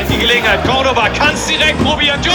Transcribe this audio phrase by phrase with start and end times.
[0.00, 0.64] vielleicht die Gelegenheit.
[0.64, 2.20] Cordoba kann es direkt probieren.
[2.22, 2.34] John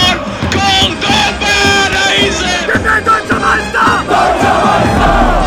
[0.50, 1.46] Cordoba,
[1.92, 2.66] da ist er!
[2.66, 4.04] Wir sind deutscher Meister!
[4.06, 5.44] Deutscher Meister!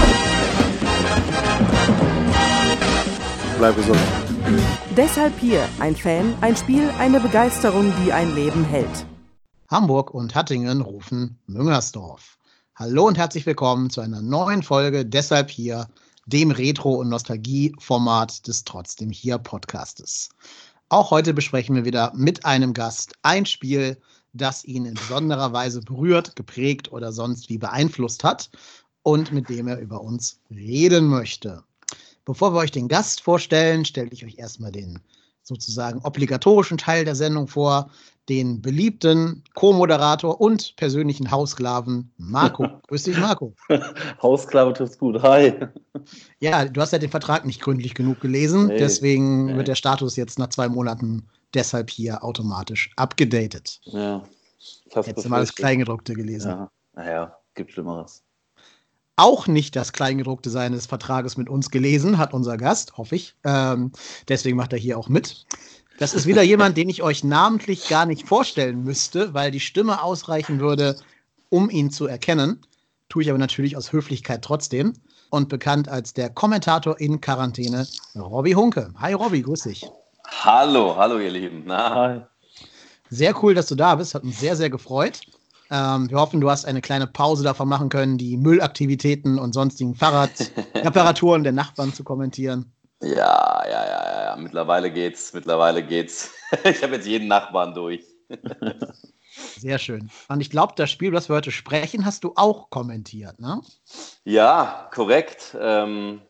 [3.57, 3.99] Bleib gesund.
[4.95, 9.05] Deshalb hier ein Fan, ein Spiel, eine Begeisterung, die ein Leben hält.
[9.69, 12.37] Hamburg und Hattingen rufen Müngersdorf.
[12.75, 15.87] Hallo und herzlich willkommen zu einer neuen Folge Deshalb hier,
[16.25, 20.29] dem Retro- und Nostalgie-Format des Trotzdem hier Podcastes.
[20.91, 24.01] Auch heute besprechen wir wieder mit einem Gast ein Spiel,
[24.33, 28.49] das ihn in besonderer Weise berührt, geprägt oder sonst wie beeinflusst hat
[29.03, 31.63] und mit dem er über uns reden möchte.
[32.25, 34.99] Bevor wir euch den Gast vorstellen, stelle ich euch erstmal den
[35.49, 37.89] sozusagen obligatorischen Teil der Sendung vor,
[38.29, 42.67] den beliebten Co-Moderator und persönlichen Hausklaven Marco.
[42.87, 43.55] Grüß dich, Marco.
[44.21, 45.21] Hausklave trifft's gut.
[45.21, 45.53] Hi.
[46.39, 49.55] Ja, du hast ja den Vertrag nicht gründlich genug gelesen, Nee, deswegen nee.
[49.57, 53.81] wird der Status jetzt nach zwei Monaten deshalb hier automatisch abgedatet.
[53.83, 54.23] Ja.
[54.93, 55.53] Du mal das.
[55.53, 56.51] Kleingedruckte gelesen.
[56.51, 58.23] Ja, naja, gibt Schlimmeres.
[59.19, 63.35] Auch nicht das Kleingedruckte seines Vertrages mit uns gelesen, hat unser Gast, hoffe ich.
[63.43, 63.91] Ähm,
[64.29, 65.45] deswegen macht er hier auch mit.
[65.97, 70.01] Das ist wieder jemand, den ich euch namentlich gar nicht vorstellen müsste, weil die Stimme
[70.01, 70.95] ausreichen würde,
[71.49, 72.61] um ihn zu erkennen.
[73.09, 74.93] Tue ich aber natürlich aus Höflichkeit trotzdem.
[75.31, 78.93] Und bekannt als der Kommentator in Quarantäne, Robby Hunke.
[78.99, 79.85] Hi Robby, grüß dich.
[80.45, 81.63] Hallo, hallo ihr Lieben.
[81.65, 82.21] Na, Hi.
[83.09, 84.15] Sehr cool, dass du da bist.
[84.15, 85.19] Hat uns sehr, sehr gefreut.
[85.71, 89.95] Ähm, wir hoffen, du hast eine kleine Pause davon machen können, die Müllaktivitäten und sonstigen
[89.95, 92.71] Fahrradreparaturen der Nachbarn zu kommentieren.
[93.01, 94.35] ja, ja, ja, ja.
[94.35, 96.31] Mittlerweile geht's, mittlerweile geht's.
[96.63, 98.03] Ich habe jetzt jeden Nachbarn durch.
[99.57, 100.09] Sehr schön.
[100.27, 103.61] Und ich glaube, das Spiel, das wir heute sprechen, hast du auch kommentiert, ne?
[104.23, 105.55] Ja, korrekt.
[105.59, 106.21] Ähm,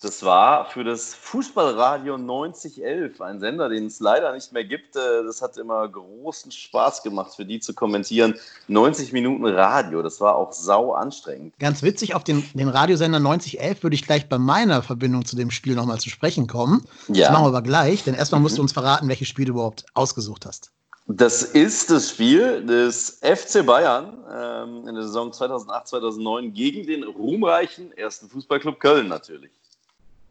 [0.00, 4.96] das war für das Fußballradio 9011, ein Sender, den es leider nicht mehr gibt.
[4.96, 8.34] Äh, Das hat immer großen Spaß gemacht, für die zu kommentieren.
[8.68, 11.54] 90 Minuten Radio, das war auch sau anstrengend.
[11.58, 15.50] Ganz witzig, auf den, den Radiosender 9011 würde ich gleich bei meiner Verbindung zu dem
[15.50, 16.84] Spiel nochmal zu sprechen kommen.
[17.08, 17.24] Ja.
[17.26, 18.56] Das machen wir aber gleich, denn erstmal musst Mhm.
[18.58, 20.70] du uns verraten, welches Spiel du überhaupt ausgesucht hast.
[21.10, 27.92] Das ist das Spiel des FC Bayern ähm, in der Saison 2008-2009 gegen den ruhmreichen
[27.96, 29.50] ersten Fußballclub Köln natürlich.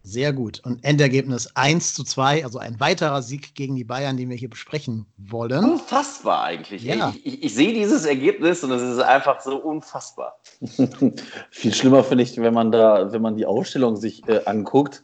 [0.08, 0.62] Sehr gut.
[0.64, 4.50] Und Endergebnis 1 zu 2, also ein weiterer Sieg gegen die Bayern, den wir hier
[4.50, 5.62] besprechen wollen.
[5.66, 6.84] Unfassbar eigentlich.
[6.84, 7.14] Ja.
[7.14, 10.40] Ich, ich, ich sehe dieses Ergebnis und es ist einfach so unfassbar.
[11.52, 15.04] Viel schlimmer finde ich, wenn man da, wenn man die Aufstellung sich äh, anguckt,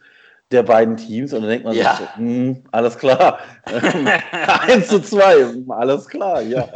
[0.52, 1.98] der beiden Teams, und dann denkt man Ja.
[1.98, 3.40] sich, so, hm, alles klar.
[4.68, 6.70] 1 zu 2, alles klar, ja.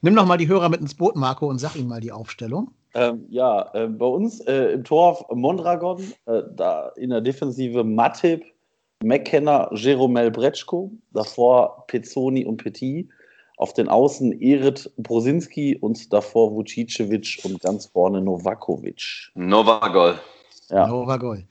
[0.00, 2.70] Nimm doch mal die Hörer mit ins Boot, Marco, und sag ihnen mal die Aufstellung.
[2.94, 8.44] Ähm, ja, äh, bei uns äh, im Tor Mondragon, äh, da in der Defensive Matip,
[9.02, 13.08] McKenna, Jeromel Bretschko, davor Pezzoni und Petit,
[13.56, 19.30] auf den Außen Erit Brosinski und davor Vucicevic und ganz vorne Novakovic.
[19.34, 20.18] Novagol.
[20.70, 20.86] Ja.
[20.86, 21.44] Nova Gol.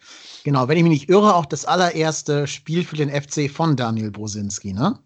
[0.43, 4.11] Genau, wenn ich mich nicht irre, auch das allererste Spiel für den FC von Daniel
[4.11, 4.99] Brosinski, ne?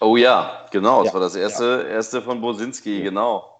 [0.00, 0.98] Oh ja, genau.
[1.02, 1.14] Das Ja.
[1.14, 3.55] war das erste, erste von Bosinski, genau.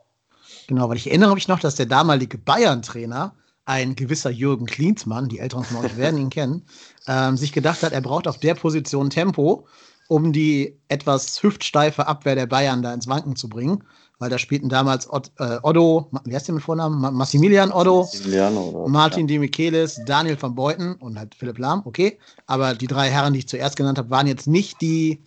[0.67, 3.35] Genau, weil ich erinnere mich noch, dass der damalige Bayern-Trainer,
[3.65, 6.63] ein gewisser Jürgen Klinsmann, die Älteren von euch werden ihn kennen,
[7.09, 9.67] ähm, sich gedacht hat, er braucht auf der Position Tempo,
[10.09, 13.83] um die etwas hüftsteife Abwehr der Bayern da ins Wanken zu bringen.
[14.19, 16.99] Weil da spielten damals Ott, äh, Otto, wie heißt der mit Vornamen?
[17.01, 22.19] Ma- Massimilian Otto, oder- Martin Di Michelis, Daniel van Beuten und halt Philipp Lahm, okay.
[22.47, 25.23] Aber die drei Herren, die ich zuerst genannt habe, waren jetzt nicht die,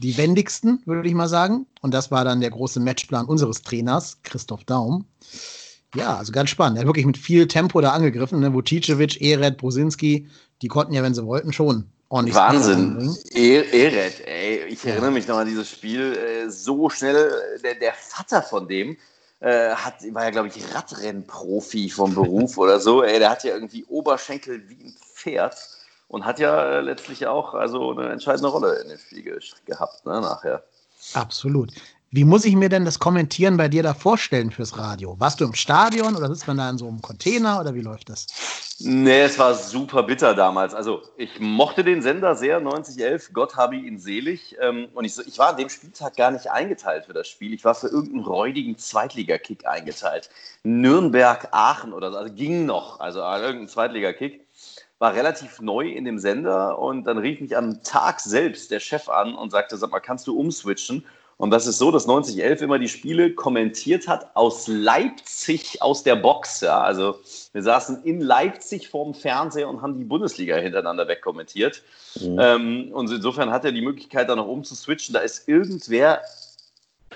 [0.00, 1.66] die wendigsten, würde ich mal sagen.
[1.82, 5.04] Und das war dann der große Matchplan unseres Trainers, Christoph Daum.
[5.94, 6.78] Ja, also ganz spannend.
[6.78, 8.40] Er hat wirklich mit viel Tempo da angegriffen.
[8.40, 8.52] Ne?
[8.54, 10.28] Vucicevic, Eret, Brosinski,
[10.62, 13.14] die konnten ja, wenn sie wollten, schon ordentlich Wahnsinn.
[13.32, 14.64] E- Eret, ey.
[14.68, 16.16] Ich erinnere mich noch an dieses Spiel.
[16.16, 17.30] Äh, so schnell,
[17.62, 18.96] der, der Vater von dem
[19.40, 23.02] äh, hat, war ja, glaube ich, Radrennprofi vom Beruf oder so.
[23.02, 25.56] Ey, der hat ja irgendwie Oberschenkel wie ein Pferd
[26.10, 30.04] und hat ja äh, letztlich auch also eine entscheidende Rolle in dem Spiel ge gehabt,
[30.04, 30.62] ne, nachher.
[31.14, 31.70] Absolut.
[32.10, 35.14] Wie muss ich mir denn das Kommentieren bei dir da vorstellen fürs Radio?
[35.20, 38.08] Warst du im Stadion oder sitzt man da in so einem Container oder wie läuft
[38.08, 38.26] das?
[38.80, 40.74] Nee, es war super bitter damals.
[40.74, 44.56] Also ich mochte den Sender sehr, 9011, Gott habe ihn selig.
[44.60, 47.52] Ähm, und ich, ich war an dem Spieltag gar nicht eingeteilt für das Spiel.
[47.52, 50.30] Ich war für irgendeinen räudigen Zweitligakick eingeteilt.
[50.64, 54.44] Nürnberg, Aachen oder so, also ging noch, also irgendein Zweitligakick.
[55.00, 59.08] War relativ neu in dem Sender und dann rief mich am Tag selbst der Chef
[59.08, 61.04] an und sagte, sag mal, kannst du umswitchen?
[61.40, 66.16] Und das ist so, dass 9011 immer die Spiele kommentiert hat aus Leipzig aus der
[66.16, 66.60] Box.
[66.60, 66.82] Ja.
[66.82, 67.18] Also
[67.52, 71.82] wir saßen in Leipzig vorm Fernseher und haben die Bundesliga hintereinander wegkommentiert.
[72.20, 72.38] Mhm.
[72.38, 75.14] Ähm, und insofern hat er die Möglichkeit, da noch umzuswitchen.
[75.14, 76.20] Da ist irgendwer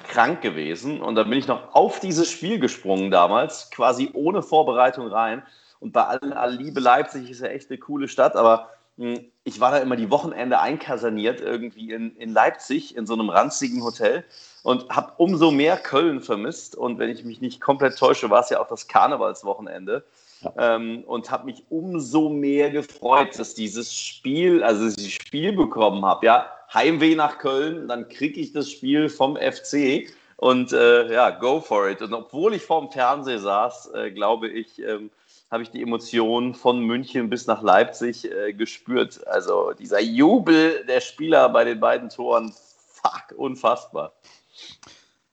[0.08, 1.02] krank gewesen.
[1.02, 5.42] Und da bin ich noch auf dieses Spiel gesprungen damals, quasi ohne Vorbereitung rein.
[5.84, 9.70] Und bei aller Liebe Leipzig ist ja echt eine coole Stadt, aber hm, ich war
[9.70, 14.24] da immer die Wochenende einkaserniert, irgendwie in, in Leipzig, in so einem ranzigen Hotel
[14.62, 16.74] und habe umso mehr Köln vermisst.
[16.74, 20.02] Und wenn ich mich nicht komplett täusche, war es ja auch das Karnevalswochenende.
[20.40, 20.76] Ja.
[20.76, 25.52] Ähm, und habe mich umso mehr gefreut, dass dieses Spiel, also dass ich das Spiel
[25.52, 26.24] bekommen habe.
[26.24, 31.60] Ja, Heimweh nach Köln, dann kriege ich das Spiel vom FC und äh, ja, go
[31.60, 32.00] for it.
[32.00, 35.10] Und obwohl ich vorm Fernseher saß, äh, glaube ich, ähm,
[35.54, 39.24] habe ich die Emotionen von München bis nach Leipzig äh, gespürt.
[39.28, 44.12] Also dieser Jubel der Spieler bei den beiden Toren, fuck, unfassbar.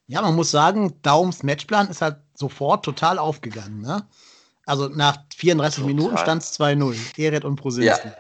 [0.06, 3.81] Ja, man muss sagen, Daums Matchplan ist halt sofort total aufgegangen.
[3.81, 4.06] Ne?
[4.68, 5.88] Also nach 34 total.
[5.95, 7.19] Minuten stand es 2-0.
[7.19, 8.07] Eret und Prosinski.
[8.07, 8.13] Ja.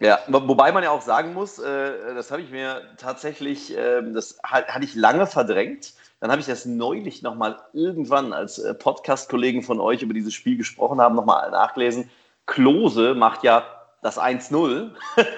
[0.00, 4.36] Ja, wobei man ja auch sagen muss, äh, das habe ich mir tatsächlich, äh, das
[4.42, 5.94] hatte ich lange verdrängt.
[6.24, 10.56] Dann habe ich das neulich nochmal irgendwann, als äh, Podcast-Kollegen von euch über dieses Spiel
[10.56, 12.08] gesprochen haben, nochmal nachgelesen.
[12.46, 13.62] Klose macht ja
[14.00, 14.92] das 1-0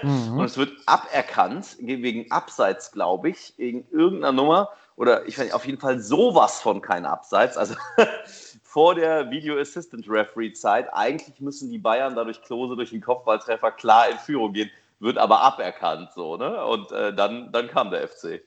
[0.05, 0.39] mhm.
[0.39, 5.67] und es wird aberkannt, wegen Abseits, glaube ich, wegen irgendeiner Nummer oder ich nicht, auf
[5.67, 7.57] jeden Fall sowas von kein Abseits.
[7.57, 7.75] Also
[8.63, 10.87] vor der Video Assistant Referee Zeit.
[10.93, 15.41] Eigentlich müssen die Bayern dadurch Klose durch den Kopfballtreffer klar in Führung gehen, wird aber
[15.41, 16.65] aberkannt so, ne?
[16.65, 18.41] Und äh, dann, dann kam der FC.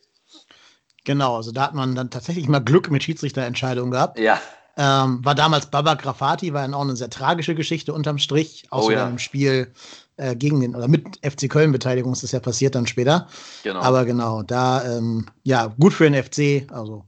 [1.10, 4.20] Genau, also da hat man dann tatsächlich mal Glück mit Schiedsrichterentscheidungen gehabt.
[4.20, 4.40] Ja.
[4.78, 8.88] Ähm, war damals Baba Grafati, war dann auch eine sehr tragische Geschichte unterm Strich, außer
[8.88, 9.08] oh, ja.
[9.08, 9.74] im Spiel
[10.18, 13.28] äh, gegen den oder mit FC Köln Beteiligung ist das ja passiert dann später.
[13.64, 13.80] Genau.
[13.80, 17.06] Aber genau, da ähm, ja gut für den FC, also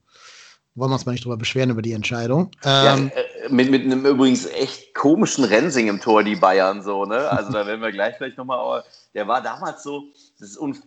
[0.73, 2.49] wollen wir uns mal nicht drüber beschweren über die Entscheidung.
[2.63, 7.05] Ähm, ja, äh, mit, mit einem übrigens echt komischen Rensing im Tor, die Bayern so,
[7.05, 7.29] ne?
[7.29, 8.83] Also da werden wir gleich vielleicht nochmal,
[9.13, 10.05] der war damals so,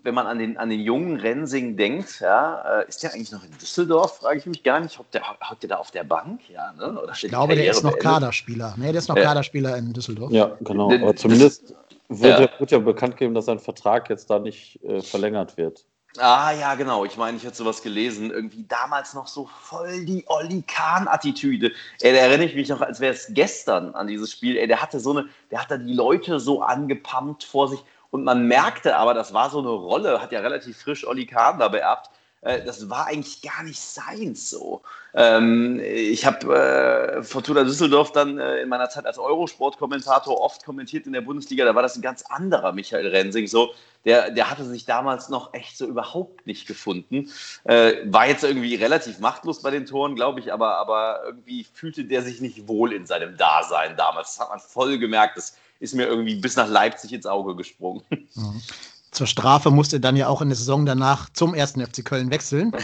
[0.03, 3.45] wenn man an den, an den jungen Rensing denkt, ja, äh, ist der eigentlich noch
[3.45, 4.99] in Düsseldorf, frage ich mich gar nicht.
[4.99, 6.41] Hockt der, hockt der da auf der Bank?
[6.51, 7.01] Ja, ne?
[7.01, 8.03] Oder ich glaube, der ist noch beendet?
[8.03, 8.75] Kaderspieler.
[8.77, 9.23] Nee, der ist noch ja.
[9.23, 10.33] Kaderspieler in Düsseldorf.
[10.33, 10.93] Ja, genau.
[10.93, 11.75] Aber zumindest
[12.09, 12.49] wird ja.
[12.59, 15.85] wird ja bekannt geben, dass sein Vertrag jetzt da nicht äh, verlängert wird.
[16.19, 17.05] Ah ja, genau.
[17.05, 18.31] Ich meine, ich hätte sowas gelesen.
[18.31, 21.73] Irgendwie damals noch so voll die Olli Kahn-Attitüde.
[22.01, 24.57] Ey, da erinnere ich mich noch, als wäre es gestern an dieses Spiel.
[24.57, 27.81] Ey, der hatte so eine, der hat da die Leute so angepumpt vor sich.
[28.15, 31.59] Und man merkte aber, das war so eine Rolle, hat ja relativ frisch Olli Kahn
[31.59, 32.11] da beerbt.
[32.43, 34.83] Äh, das war eigentlich gar nicht seins so.
[35.15, 41.09] Ähm, ich habe äh, Fortuna Düsseldorf dann äh, in meiner Zeit als Eurosport-Kommentator oft kommentiert
[41.09, 41.65] in der Bundesliga.
[41.65, 43.49] Da war das ein ganz anderer Michael Rensing.
[43.49, 47.33] So, der, der hatte sich damals noch echt so überhaupt nicht gefunden.
[47.65, 52.23] War jetzt irgendwie relativ machtlos bei den Toren, glaube ich, aber, aber irgendwie fühlte der
[52.23, 54.37] sich nicht wohl in seinem Dasein damals.
[54.37, 55.37] Das hat man voll gemerkt.
[55.37, 58.03] Das ist mir irgendwie bis nach Leipzig ins Auge gesprungen.
[58.11, 58.63] Mhm.
[59.11, 62.31] Zur Strafe musste er dann ja auch in der Saison danach zum ersten FC Köln
[62.31, 62.73] wechseln.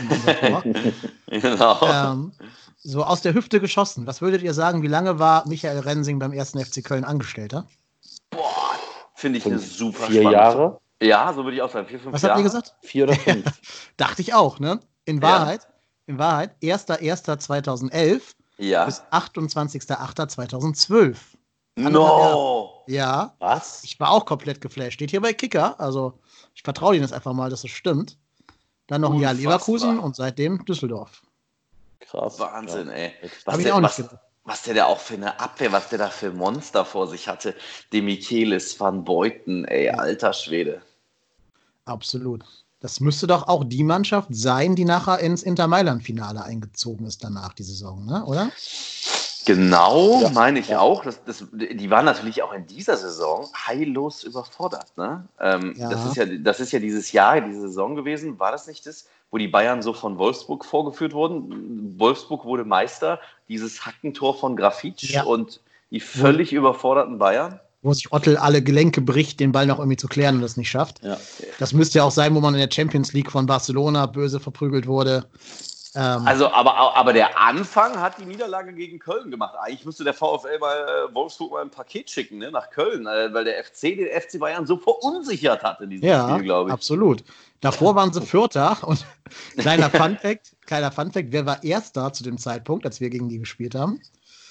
[1.27, 1.81] genau.
[1.83, 2.33] Ähm,
[2.83, 4.07] so aus der Hüfte geschossen.
[4.07, 7.67] Was würdet ihr sagen, wie lange war Michael Rensing beim ersten FC Köln Angestellter?
[8.31, 8.71] Boah,
[9.15, 10.33] finde ich eine super Vier spannende.
[10.33, 10.81] Jahre?
[11.03, 11.89] Ja, so würde ich auch sagen.
[11.89, 12.35] Vier, fünf Was Jahre.
[12.35, 12.75] habt ihr gesagt?
[12.83, 13.47] Vier oder fünf.
[13.97, 14.81] Dachte ich auch, ne?
[15.07, 15.69] In Wahrheit, ja.
[16.07, 18.21] in Wahrheit, 1.1.2011
[18.59, 18.85] ja.
[18.85, 21.17] bis 28.08.2012.
[21.77, 22.80] No!
[22.91, 23.35] Ja.
[23.39, 23.85] Was?
[23.85, 24.95] Ich war auch komplett geflasht.
[24.95, 25.79] Steht hier bei Kicker.
[25.79, 26.19] Also,
[26.55, 28.17] ich vertraue Ihnen jetzt einfach mal, dass es stimmt.
[28.87, 31.23] Dann noch ein Jahr Leverkusen und seitdem Düsseldorf.
[32.01, 32.41] Krass.
[32.41, 32.95] Wahnsinn, ja.
[32.95, 33.13] ey.
[33.45, 35.99] Was Hab ich auch nicht was, was der da auch für eine Abwehr, was der
[35.99, 37.55] da für Monster vor sich hatte.
[37.93, 40.83] Demichelis, Van Beuten, ey, alter Schwede.
[41.85, 42.45] Absolut.
[42.81, 47.53] Das müsste doch auch die Mannschaft sein, die nachher ins Inter Mailand-Finale eingezogen ist danach,
[47.53, 48.25] die Saison, ne?
[48.25, 48.51] oder?
[49.47, 50.31] Genau, ja.
[50.31, 50.81] meine ich ja.
[50.81, 51.05] auch.
[51.05, 54.97] Das, das, die waren natürlich auch in dieser Saison heillos überfordert.
[54.97, 55.27] Ne?
[55.41, 55.89] Ähm, ja.
[55.89, 58.39] Das, ist ja, das ist ja dieses Jahr, diese Saison gewesen.
[58.39, 61.99] War das nicht das, wo die Bayern so von Wolfsburg vorgeführt wurden?
[61.99, 68.37] Wolfsburg wurde Meister, dieses Hackentor von Grafitsch und die völlig überforderten Bayern wo sich Ottel
[68.37, 71.03] alle Gelenke bricht, den Ball noch irgendwie zu klären und das nicht schafft.
[71.03, 71.17] Ja.
[71.59, 74.87] Das müsste ja auch sein, wo man in der Champions League von Barcelona böse verprügelt
[74.87, 75.25] wurde.
[75.97, 79.55] Ähm, also, aber, aber der Anfang hat die Niederlage gegen Köln gemacht.
[79.61, 83.33] Eigentlich müsste der VfL mal äh, Wolfsburg mal ein Paket schicken ne, nach Köln, äh,
[83.35, 86.75] weil der FC den FC Bayern so verunsichert hat in diesem ja, Spiel, glaube ich.
[86.75, 87.25] Absolut.
[87.61, 89.05] Davor waren sie Vierter und
[89.59, 93.75] kleiner Funfact, kleiner Funfact, wer war Erster zu dem Zeitpunkt, als wir gegen die gespielt
[93.75, 94.01] haben?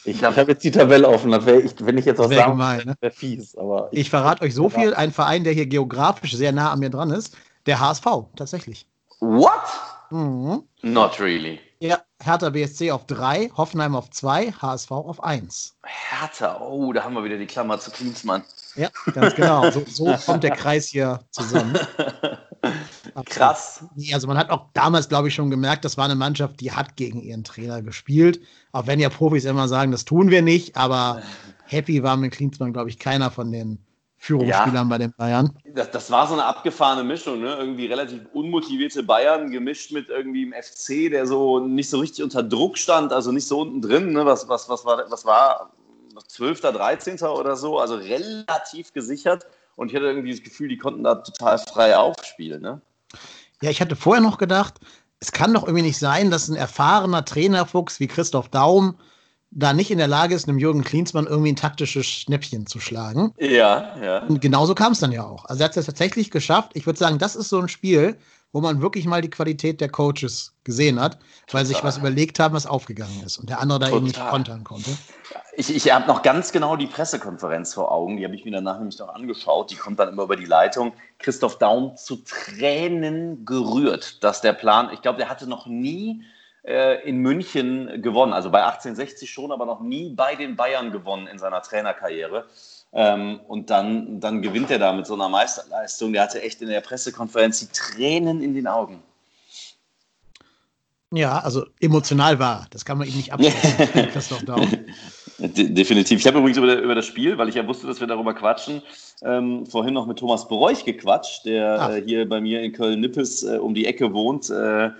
[0.03, 2.95] Ich habe jetzt die Tabelle offen, ich, wenn ich jetzt was sagen gemein, ne?
[2.99, 3.57] wäre fies.
[3.57, 6.79] Aber ich, ich verrate euch so viel, ein Verein, der hier geografisch sehr nah an
[6.79, 8.05] mir dran ist, der HSV,
[8.35, 8.87] tatsächlich.
[9.19, 9.51] What?
[10.11, 10.63] Mhm.
[10.81, 11.59] Not really.
[11.81, 15.77] Ja, Hertha BSC auf 3, Hoffenheim auf 2, HSV auf 1.
[15.85, 18.43] Hertha, oh, da haben wir wieder die Klammer zu Klinsmann.
[18.75, 19.69] Ja, ganz genau.
[19.71, 21.77] So, so kommt der Kreis hier zusammen.
[23.25, 23.85] Krass.
[24.13, 26.95] Also man hat auch damals, glaube ich, schon gemerkt, das war eine Mannschaft, die hat
[26.95, 28.41] gegen ihren Trainer gespielt.
[28.71, 31.21] Auch wenn ja Profis immer sagen, das tun wir nicht, aber
[31.65, 33.79] happy war mit Klinsmann, glaube ich, keiner von den
[34.21, 35.57] Führungsspielern ja, bei den Bayern.
[35.73, 37.55] Das, das, war so eine abgefahrene Mischung, ne?
[37.55, 42.43] Irgendwie relativ unmotivierte Bayern gemischt mit irgendwie im FC, der so nicht so richtig unter
[42.43, 44.11] Druck stand, also nicht so unten drin.
[44.11, 44.25] Ne?
[44.25, 45.71] Was, was, was, war, was war
[46.27, 47.19] 12., 13.
[47.21, 49.47] oder so, also relativ gesichert.
[49.77, 52.61] Und ich hatte irgendwie das Gefühl, die konnten da total frei aufspielen.
[52.61, 52.81] Ne?
[53.61, 54.75] Ja, ich hatte vorher noch gedacht,
[55.21, 58.99] es kann doch irgendwie nicht sein, dass ein erfahrener Trainerfuchs wie Christoph Daum
[59.51, 63.33] da nicht in der Lage ist, einem Jürgen Klinsmann irgendwie ein taktisches Schnäppchen zu schlagen.
[63.39, 64.19] Ja, ja.
[64.23, 65.45] Und genauso kam es dann ja auch.
[65.45, 66.71] Also er hat es tatsächlich geschafft.
[66.75, 68.17] Ich würde sagen, das ist so ein Spiel,
[68.51, 71.19] wo man wirklich mal die Qualität der Coaches gesehen hat,
[71.51, 73.97] weil sich was überlegt haben, was aufgegangen ist und der andere da Total.
[73.97, 74.89] eben nicht kontern konnte.
[75.55, 78.79] Ich, ich habe noch ganz genau die Pressekonferenz vor Augen, die habe ich mir danach
[78.79, 79.69] nämlich noch angeschaut.
[79.71, 80.93] Die kommt dann immer über die Leitung.
[81.19, 86.23] Christoph Daum zu Tränen gerührt, dass der Plan, ich glaube, der hatte noch nie
[86.63, 88.33] in München gewonnen.
[88.33, 92.45] Also bei 1860 schon, aber noch nie bei den Bayern gewonnen in seiner Trainerkarriere.
[92.91, 96.13] Ähm, und dann, dann gewinnt er da mit so einer Meisterleistung.
[96.13, 99.03] Der hatte echt in der Pressekonferenz die Tränen in den Augen.
[101.11, 102.67] Ja, also emotional war.
[102.69, 104.09] Das kann man ihm nicht absprechen.
[104.11, 104.67] Christoph Daum.
[105.39, 106.19] Definitiv.
[106.19, 108.81] Ich habe übrigens über, über, das Spiel, weil ich ja wusste, dass wir darüber quatschen,
[109.23, 113.57] ähm, vorhin noch mit Thomas Bräuch gequatscht, der äh, hier bei mir in Köln-Nippes äh,
[113.57, 114.49] um die Ecke wohnt.
[114.49, 114.91] Äh,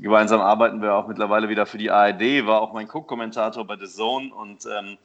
[0.00, 3.86] Gemeinsam arbeiten wir auch mittlerweile wieder für die ARD, war auch mein Cook-Kommentator bei The
[3.86, 4.96] Zone und ähm,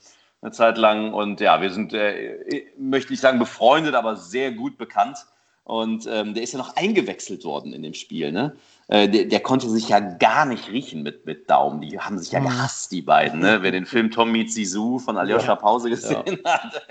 [0.42, 1.14] eine Zeit lang.
[1.14, 5.18] Und ja, wir sind, äh, möchte ich sagen, befreundet, aber sehr gut bekannt.
[5.64, 8.32] Und ähm, der ist ja noch eingewechselt worden in dem Spiel.
[8.32, 8.56] Ne?
[8.88, 11.82] Äh, der, der, konnte sich ja gar nicht riechen mit, mit Daumen.
[11.82, 12.46] Die haben sich ja mhm.
[12.46, 13.40] gehasst, die beiden.
[13.40, 13.64] Ne?
[13.64, 15.56] Wer den Film Tom Meets Sisu von Aljoscha ja.
[15.56, 16.54] Pause gesehen ja.
[16.54, 16.84] hat.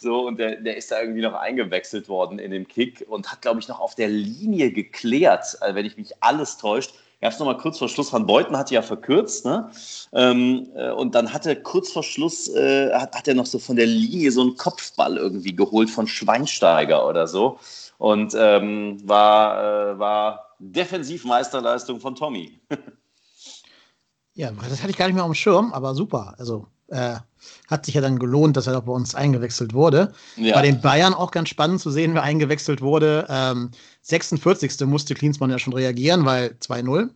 [0.00, 3.42] so, und der, der ist da irgendwie noch eingewechselt worden in dem Kick und hat,
[3.42, 6.94] glaube ich, noch auf der Linie geklärt, äh, wenn ich mich alles täuscht.
[7.20, 9.70] Gab es nochmal kurz vor Schluss, Van Beuten hatte ja verkürzt, ne?
[10.12, 13.58] Ähm, äh, und dann hat er kurz vor Schluss, äh, hat, hat er noch so
[13.58, 17.58] von der Linie so einen Kopfball irgendwie geholt von Schweinsteiger oder so.
[17.98, 22.60] Und ähm, war, äh, war Defensivmeisterleistung von Tommy.
[24.34, 26.34] ja, das hatte ich gar nicht mehr auf dem Schirm, aber super.
[26.38, 27.16] Also äh,
[27.68, 30.12] hat sich ja dann gelohnt, dass er doch bei uns eingewechselt wurde.
[30.36, 30.54] Ja.
[30.54, 33.26] Bei den Bayern auch ganz spannend zu sehen, wer eingewechselt wurde.
[33.28, 33.70] Ähm,
[34.02, 34.80] 46.
[34.86, 37.10] musste Klinsmann ja schon reagieren, weil 2-0.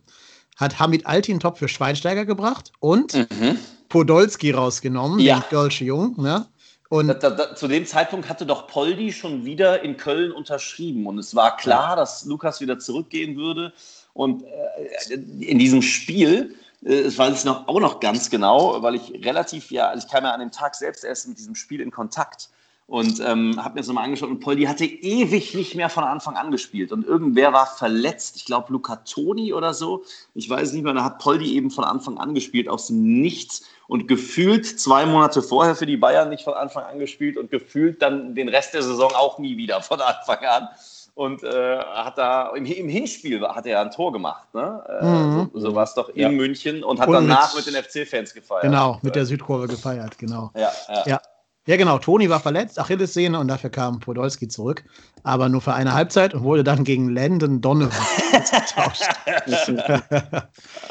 [0.57, 3.57] Hat Hamid Altin Top für Schweinsteiger gebracht und mhm.
[3.89, 5.39] Podolski rausgenommen, ja.
[5.39, 6.21] den Dolce Jung.
[6.21, 6.45] Ne?
[6.93, 11.07] Und da, da, zu dem Zeitpunkt hatte doch Poldi schon wieder in Köln unterschrieben.
[11.07, 13.73] Und es war klar, dass Lukas wieder zurückgehen würde.
[14.13, 16.53] Und äh, in diesem Spiel,
[16.85, 20.13] äh, das weiß ich noch, auch noch ganz genau, weil ich relativ, ja, also ich
[20.13, 22.51] kam ja an dem Tag selbst erst mit diesem Spiel in Kontakt
[22.85, 24.29] und ähm, habe mir das nochmal angeschaut.
[24.29, 26.91] Und Poldi hatte ewig nicht mehr von Anfang an gespielt.
[26.91, 30.03] Und irgendwer war verletzt, ich glaube Luca Toni oder so,
[30.35, 33.63] ich weiß nicht mehr, da hat Poldi eben von Anfang an gespielt aus dem Nichts
[33.87, 38.01] und gefühlt zwei Monate vorher für die Bayern nicht von Anfang an gespielt und gefühlt
[38.01, 40.69] dann den Rest der Saison auch nie wieder von Anfang an.
[41.15, 44.83] Und äh, hat da im, im, Hinspiel hat er ein Tor gemacht, ne?
[44.99, 45.51] Äh, mhm.
[45.53, 46.29] So, so war es doch in ja.
[46.29, 48.63] München und hat und danach mit, mit den FC-Fans gefeiert.
[48.63, 50.49] Genau, mit der Südkurve gefeiert, genau.
[50.55, 51.03] Ja, ja.
[51.05, 51.21] ja.
[51.65, 51.97] Ja, genau.
[51.97, 54.83] Toni war verletzt, Achillessehne und dafür kam Podolski zurück.
[55.23, 59.03] Aber nur für eine Halbzeit und wurde dann gegen Landon Donovan ausgetauscht.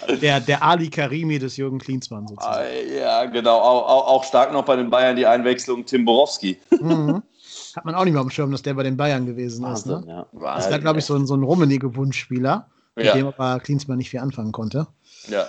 [0.23, 2.57] der, der Ali Karimi des Jürgen Klinsmann sozusagen.
[2.57, 3.59] Ah, ja, genau.
[3.59, 6.59] Auch, auch, auch, stark noch bei den Bayern die Einwechslung Tim Borowski.
[6.71, 7.23] Mhm.
[7.76, 9.99] Hat man auch nicht mehr auf dem Schirm, dass der bei den Bayern gewesen Wahnsinn,
[9.99, 10.07] ist.
[10.07, 10.26] Ne?
[10.33, 10.55] Ja.
[10.55, 13.14] Das war, glaube ich, so ein, so ein rummenige Wunschspieler, mit ja.
[13.14, 14.87] dem aber Klinsmann nicht viel anfangen konnte.
[15.29, 15.47] Ja.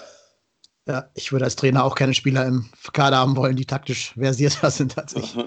[0.86, 4.70] Ja, ich würde als Trainer auch keine Spieler im Kader haben wollen, die taktisch versierter
[4.70, 5.34] sind als ich.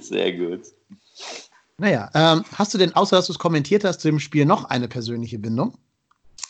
[0.00, 0.62] Sehr gut.
[1.78, 4.64] Naja, ähm, hast du denn, außer dass du es kommentiert hast, zu dem Spiel noch
[4.64, 5.78] eine persönliche Bindung?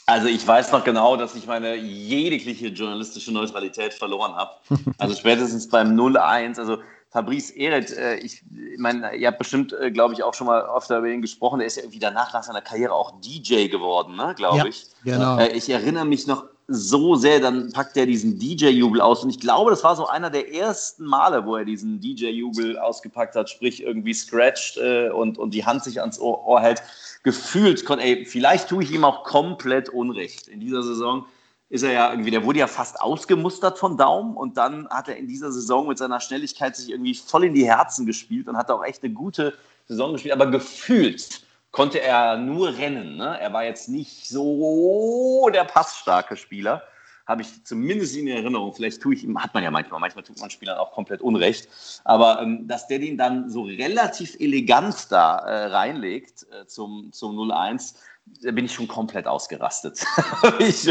[0.06, 4.52] Also ich weiß noch genau, dass ich meine jegliche journalistische Neutralität verloren habe.
[4.96, 6.78] Also spätestens beim 0-1, also
[7.10, 8.42] Fabrice Eret, äh, ich
[8.76, 11.60] meine, ihr habt bestimmt, äh, glaube ich, auch schon mal oft über ihn gesprochen.
[11.60, 14.86] Er ist ja irgendwie danach nach seiner Karriere auch DJ geworden, ne, glaube Ja, ich.
[15.04, 15.38] genau.
[15.38, 19.24] Äh, ich erinnere mich noch so sehr, dann packt er diesen DJ-Jubel aus.
[19.24, 23.34] Und ich glaube, das war so einer der ersten Male, wo er diesen DJ-Jubel ausgepackt
[23.36, 26.82] hat, sprich irgendwie scratcht und, und die Hand sich ans Ohr, Ohr hält.
[27.22, 30.46] Gefühlt, ey, vielleicht tue ich ihm auch komplett Unrecht.
[30.48, 31.24] In dieser Saison
[31.70, 35.16] ist er ja irgendwie, der wurde ja fast ausgemustert von Daum und dann hat er
[35.16, 38.70] in dieser Saison mit seiner Schnelligkeit sich irgendwie voll in die Herzen gespielt und hat
[38.70, 39.54] auch echt eine gute
[39.86, 43.16] Saison gespielt, aber gefühlt konnte er nur rennen.
[43.16, 43.38] Ne?
[43.38, 46.82] Er war jetzt nicht so der passstarke Spieler,
[47.28, 48.72] habe ich zumindest in Erinnerung.
[48.72, 51.68] Vielleicht tue ich ihm, hat man ja manchmal, manchmal tut man Spielern auch komplett Unrecht,
[52.04, 57.38] aber ähm, dass der den dann so relativ elegant da äh, reinlegt äh, zum, zum
[57.38, 57.94] 0-1,
[58.42, 60.04] da bin ich schon komplett ausgerastet.
[60.58, 60.88] ich,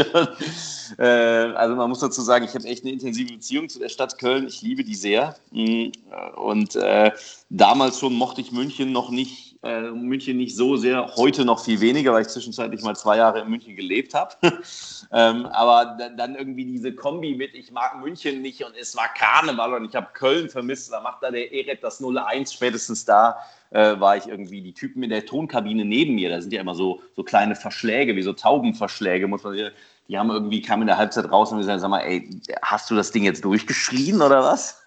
[0.98, 4.18] äh, also man muss dazu sagen, ich habe echt eine intensive Beziehung zu der Stadt
[4.18, 4.46] Köln.
[4.46, 5.36] Ich liebe die sehr.
[5.50, 5.90] Mm,
[6.36, 7.12] Und äh,
[7.48, 11.80] damals schon mochte ich München noch nicht, äh, München nicht so sehr, heute noch viel
[11.80, 14.34] weniger, weil ich zwischenzeitlich mal zwei Jahre in München gelebt habe.
[15.12, 19.08] ähm, aber da- dann irgendwie diese Kombi mit, ich mag München nicht und es war
[19.14, 23.38] Karneval und ich habe Köln vermisst, da macht da der Eret das 0-1 spätestens da
[23.70, 26.74] äh, war ich irgendwie, die Typen in der Tonkabine neben mir, da sind ja immer
[26.74, 29.74] so, so kleine Verschläge, wie so Taubenverschläge, muss man sagen.
[30.08, 32.30] Die haben irgendwie, kamen in der Halbzeit raus und gesagt, sag mal, ey,
[32.62, 34.82] hast du das Ding jetzt durchgeschrien oder was?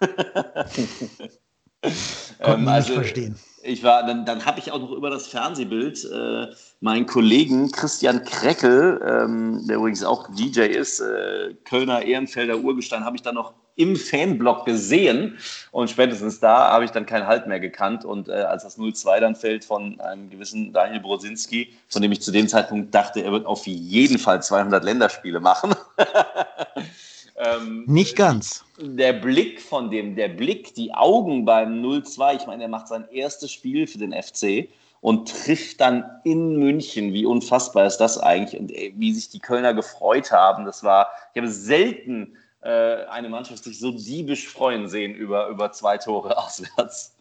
[1.80, 1.92] Konnten
[2.40, 3.36] Ähm, wir nicht also, verstehen.
[3.64, 6.48] Ich war, dann, dann habe ich auch noch über das Fernsehbild äh,
[6.80, 13.16] meinen Kollegen Christian Kreckel, ähm, der übrigens auch DJ ist, äh, Kölner Ehrenfelder Urgestein, habe
[13.16, 15.38] ich dann noch im Fanblock gesehen
[15.70, 19.20] und spätestens da habe ich dann keinen Halt mehr gekannt und äh, als das 0-2
[19.20, 23.32] dann fällt von einem gewissen Daniel Brosinski, von dem ich zu dem Zeitpunkt dachte, er
[23.32, 25.74] wird auf jeden Fall 200 Länderspiele machen.
[27.44, 28.64] ähm, Nicht ganz.
[28.78, 33.06] der Blick von dem, der Blick, die Augen beim 0-2, ich meine, er macht sein
[33.10, 34.68] erstes Spiel für den FC
[35.00, 37.12] und trifft dann in München.
[37.12, 38.60] Wie unfassbar ist das eigentlich?
[38.60, 43.64] Und wie sich die Kölner gefreut haben, das war, ich habe selten äh, eine Mannschaft
[43.64, 47.14] sich so diebisch freuen sehen über, über zwei Tore auswärts.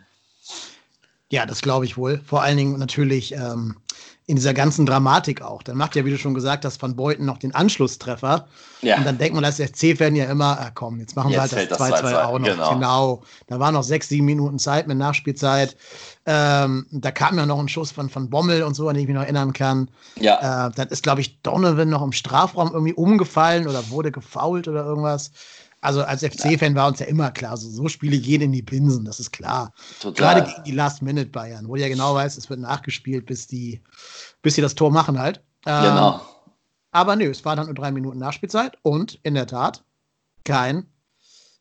[1.31, 2.21] Ja, das glaube ich wohl.
[2.25, 3.77] Vor allen Dingen natürlich ähm,
[4.31, 5.61] in dieser ganzen Dramatik auch.
[5.61, 8.47] Dann macht ja, wie du schon gesagt hast, Van Beuten noch den Anschlusstreffer.
[8.81, 8.95] Ja.
[8.95, 11.69] Und dann denkt man als FC-Fan ja immer, ah, komm, jetzt machen wir Jetzt halt
[11.69, 12.47] das fällt das 2-2 2-2, auch noch.
[12.47, 12.73] genau.
[12.73, 13.23] Genau.
[13.47, 15.75] Da waren noch sechs, sieben Minuten Zeit mit Nachspielzeit.
[16.25, 19.07] Ähm, da kam ja noch ein Schuss von, von Bommel und so, an den ich
[19.07, 19.91] mich noch erinnern kann.
[20.17, 20.67] Ja.
[20.67, 24.85] Äh, dann ist, glaube ich, Donovan noch im Strafraum irgendwie umgefallen oder wurde gefault oder
[24.85, 25.31] irgendwas.
[25.81, 29.03] Also als FC-Fan war uns ja immer klar, so, so Spiele gehen in die Binsen,
[29.03, 29.73] das ist klar.
[29.99, 30.35] Total.
[30.35, 33.81] Gerade gegen die Last-Minute-Bayern, wo du ja genau weißt, es wird nachgespielt, bis die,
[34.43, 35.41] bis sie das Tor machen halt.
[35.65, 36.21] Ähm, Genau.
[36.91, 39.83] Aber nö, es war dann nur drei Minuten Nachspielzeit und in der Tat
[40.43, 40.85] kein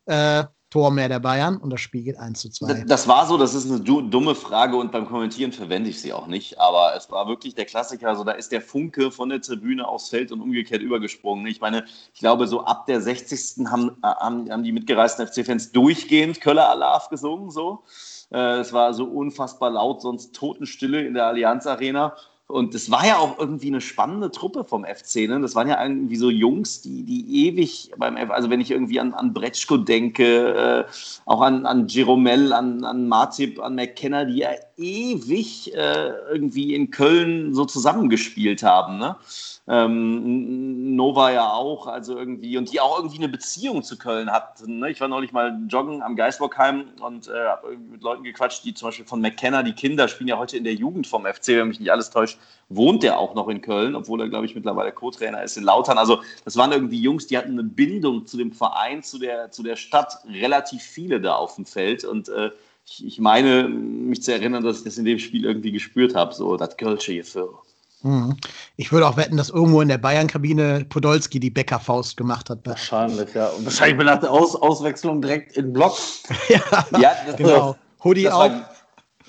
[0.07, 2.85] äh, Tor mehr der Bayern und das Spiel geht 1 zu 2.
[2.87, 6.13] Das, war so, das ist eine du dumme Frage und beim Kommentieren verwende ich sie
[6.13, 6.61] auch nicht.
[6.61, 8.09] Aber es war wirklich der Klassiker.
[8.09, 11.45] Also da ist der Funke von der Tribüne aufs Feld und umgekehrt übergesprungen.
[11.47, 13.67] Ich meine, ich glaube, so ab der 60.
[13.67, 17.51] haben, äh, haben, haben die mitgereisten FC-Fans durchgehend Köller Alarv gesungen.
[17.51, 17.83] So.
[18.31, 22.15] Äh, Es war so unfassbar laut, sonst Totenstille in der Allianz Arena.
[22.51, 25.29] Und das war ja auch irgendwie eine spannende Truppe vom FC.
[25.29, 25.41] Ne?
[25.41, 29.01] Das waren ja irgendwie so Jungs, die, die ewig beim F also wenn ich irgendwie
[29.01, 30.93] an, an Bretschko denke, äh,
[31.27, 36.91] auch an, an Jeromel, an, an Martip, an McKenna, die ja ewig äh, irgendwie in
[36.91, 38.99] Köln so zusammengespielt haben.
[38.99, 39.17] Ne?
[39.69, 44.81] Ähm, Nova ja auch, also irgendwie, und die auch irgendwie eine Beziehung zu Köln hatten.
[44.81, 44.91] Ne?
[44.91, 48.89] Ich war neulich mal joggen am Geisbockheim und äh, habe mit Leuten gequatscht, die zum
[48.89, 51.81] Beispiel von McKenna, die Kinder spielen ja heute in der Jugend vom FC, wenn mich
[51.81, 55.43] nicht alles täuscht, wohnt der auch noch in Köln, obwohl er, glaube ich, mittlerweile Co-Trainer
[55.43, 55.99] ist in Lautern.
[55.99, 59.63] Also das waren irgendwie Jungs, die hatten eine Bindung zu dem Verein, zu der, zu
[59.63, 62.51] der Stadt, relativ viele da auf dem Feld und äh,
[62.99, 66.57] ich, meine, mich zu erinnern, dass ich das in dem Spiel irgendwie gespürt habe, so
[66.57, 67.51] das Kölsche Gefühl.
[68.03, 68.37] Mhm.
[68.77, 72.61] Ich würde auch wetten, dass irgendwo in der Bayern-Kabine Podolski die Bäckerfaust gemacht hat.
[72.65, 73.49] Wahrscheinlich, ja.
[73.49, 75.97] Und wahrscheinlich nach der Aus Auswechslung direkt in Block.
[76.49, 76.61] ja,
[76.99, 77.77] Ja, das, genau.
[78.03, 78.51] Hoodie auf.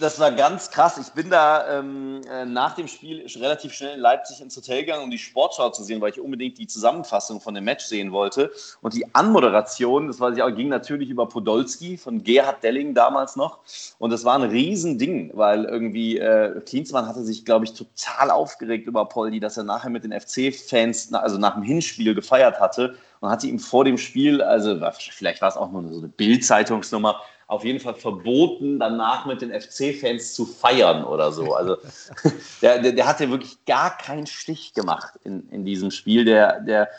[0.01, 0.97] Das war ganz krass.
[0.97, 5.03] Ich bin da ähm, äh, nach dem Spiel relativ schnell in Leipzig ins Hotel gegangen,
[5.03, 8.51] um die Sportschau zu sehen, weil ich unbedingt die Zusammenfassung von dem Match sehen wollte.
[8.81, 13.35] Und die Anmoderation, das weiß ich auch, ging natürlich über Podolski von Gerhard Delling damals
[13.35, 13.59] noch.
[13.99, 18.87] Und das war ein Riesending, weil irgendwie äh, Klinsmann hatte sich, glaube ich, total aufgeregt
[18.87, 23.29] über Poldi, dass er nachher mit den FC-Fans, also nach dem Hinspiel gefeiert hatte und
[23.29, 24.79] hatte ihm vor dem Spiel, also
[25.11, 29.51] vielleicht war es auch nur so eine Bild-Zeitungsnummer, auf jeden Fall verboten, danach mit den
[29.51, 31.53] FC-Fans zu feiern oder so.
[31.53, 31.77] Also
[32.61, 36.25] der, der, der, hat ja wirklich gar keinen Stich gemacht in, in diesem Spiel.
[36.25, 36.89] Der, der,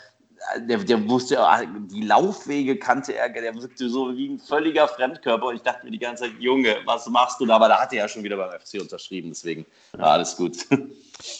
[0.59, 1.39] der, der wusste,
[1.91, 5.47] die Laufwege kannte er, der wirkte so wie ein völliger Fremdkörper.
[5.47, 7.55] Und ich dachte mir die ganze Zeit, Junge, was machst du da?
[7.55, 10.57] Aber da hat er ja schon wieder beim FC unterschrieben, deswegen war alles gut.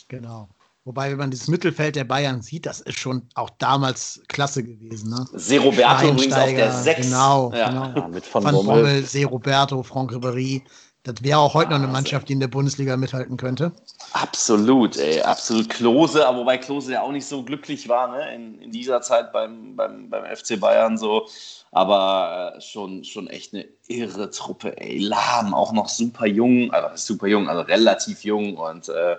[0.08, 0.50] Genau.
[0.86, 5.12] Wobei, wenn man dieses Mittelfeld der Bayern sieht, das ist schon auch damals klasse gewesen.
[5.12, 5.26] Ne?
[5.32, 7.08] Seroberto übrigens auf der 6.
[7.08, 7.70] Genau, ja.
[7.70, 7.94] genau.
[7.96, 8.76] Ja, mit Van, Van Bommel.
[8.76, 10.62] Bommel, Seroberto, Franck Ribéry.
[11.04, 13.74] Das wäre auch heute noch eine Mannschaft, die in der Bundesliga mithalten könnte.
[14.14, 15.70] Absolut, ey, absolut.
[15.70, 19.34] Klose, aber wobei Klose ja auch nicht so glücklich war, ne, in, in dieser Zeit
[19.34, 21.28] beim, beim, beim FC Bayern so.
[21.72, 24.98] Aber äh, schon, schon echt eine irre Truppe, ey.
[25.00, 29.16] Lahm, auch noch super jung, also super jung, also relativ jung und äh,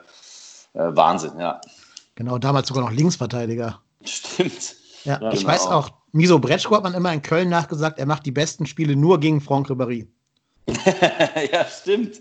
[0.75, 1.61] Wahnsinn, ja.
[2.17, 3.81] Genau, damals sogar noch Linksverteidiger.
[4.05, 4.75] Stimmt.
[5.05, 5.53] Ja, Ja, ich genau.
[5.53, 8.97] weiß auch, Miso Bretschko hat man immer in Köln nachgesagt, er macht die besten Spiele
[8.97, 10.07] nur gegen Franck Ribéry.
[11.53, 12.21] ja, stimmt.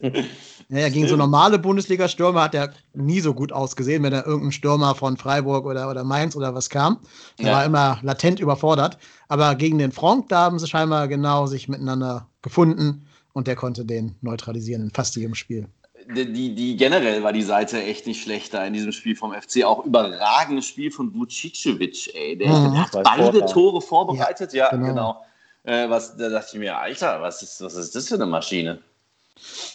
[0.70, 4.52] Ja, ja, gegen so normale Bundesliga-Stürmer hat er nie so gut ausgesehen, wenn da irgendein
[4.52, 7.00] Stürmer von Freiburg oder, oder Mainz oder was kam.
[7.39, 7.52] Der Ja.
[7.54, 8.98] war immer latent überfordert.
[9.30, 13.86] Aber gegen den Franck, da haben sie scheinbar genau sich miteinander gefunden und der konnte
[13.86, 15.68] den neutralisieren in fast jedem Spiel.
[16.16, 19.63] Die, die, generell war die Seite echt nicht schlechter in diesem Spiel vom FC.
[19.63, 22.38] Auch überragendes Spiel von Vucicevic, ey.
[22.38, 22.74] Der, Mhm.
[22.74, 23.48] der hat beide Vorlagen.
[23.48, 24.54] Tore vorbereitet.
[24.54, 24.86] Ja, genau.
[24.88, 25.26] genau.
[25.63, 28.80] Äh, was, da dachte ich mir, Alter, was ist, was ist das für eine Maschine?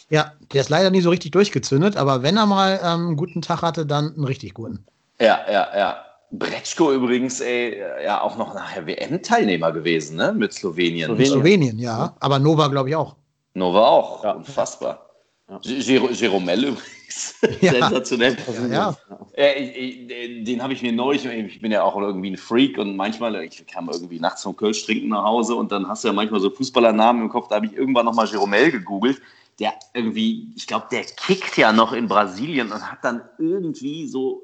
[0.09, 3.41] Ja, der ist leider nie so richtig durchgezündet, aber wenn er mal ähm, einen guten
[3.41, 4.85] Tag hatte, dann einen richtig guten.
[5.19, 6.05] Ja, ja, ja.
[6.31, 10.31] Bretschko übrigens, ey, ja, auch noch nachher WM-Teilnehmer gewesen, ne?
[10.31, 11.07] Mit Slowenien.
[11.07, 11.31] Slowenien.
[11.31, 12.15] Slowenien, ja.
[12.19, 13.15] Aber Nova, glaube ich, auch.
[13.55, 14.23] Nova auch.
[14.23, 14.31] Ja.
[14.33, 15.08] Unfassbar.
[15.49, 15.57] Ja.
[15.63, 16.89] Jero- Jeromel übrigens.
[17.61, 17.71] Ja.
[17.71, 18.37] Sensationell.
[18.71, 18.95] Ja,
[19.35, 22.77] Äh, ich, ich, den habe ich mir neulich, ich bin ja auch irgendwie ein Freak
[22.77, 26.09] und manchmal, ich kam irgendwie nachts vom Kölsch trinken nach Hause und dann hast du
[26.09, 29.21] ja manchmal so Fußballernamen im Kopf, da habe ich irgendwann nochmal Jeromel gegoogelt.
[29.59, 34.43] Der irgendwie, ich glaube, der kickt ja noch in Brasilien und hat dann irgendwie so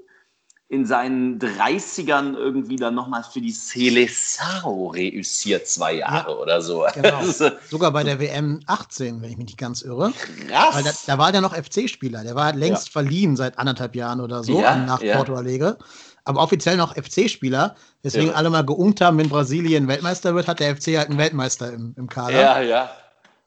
[0.75, 6.85] in seinen 30ern irgendwie dann nochmal für die Seleção reüssiert, zwei Jahre oder so.
[6.93, 7.21] Genau.
[7.21, 10.11] Äh, Sogar bei der WM 18, wenn ich mich nicht ganz irre.
[10.49, 10.75] krass.
[10.75, 12.23] Weil da, da war der noch FC-Spieler.
[12.23, 15.15] Der war längst verliehen seit anderthalb Jahren oder so Ja, nach ja.
[15.15, 15.77] Porto Alegre.
[16.25, 17.75] Aber offiziell noch FC-Spieler.
[18.03, 18.33] Deswegen Ja.
[18.33, 21.93] alle mal geunkt haben, wenn Brasilien Weltmeister wird, hat der FC halt einen Weltmeister im,
[21.97, 22.39] im Kader.
[22.39, 22.89] ja, ja.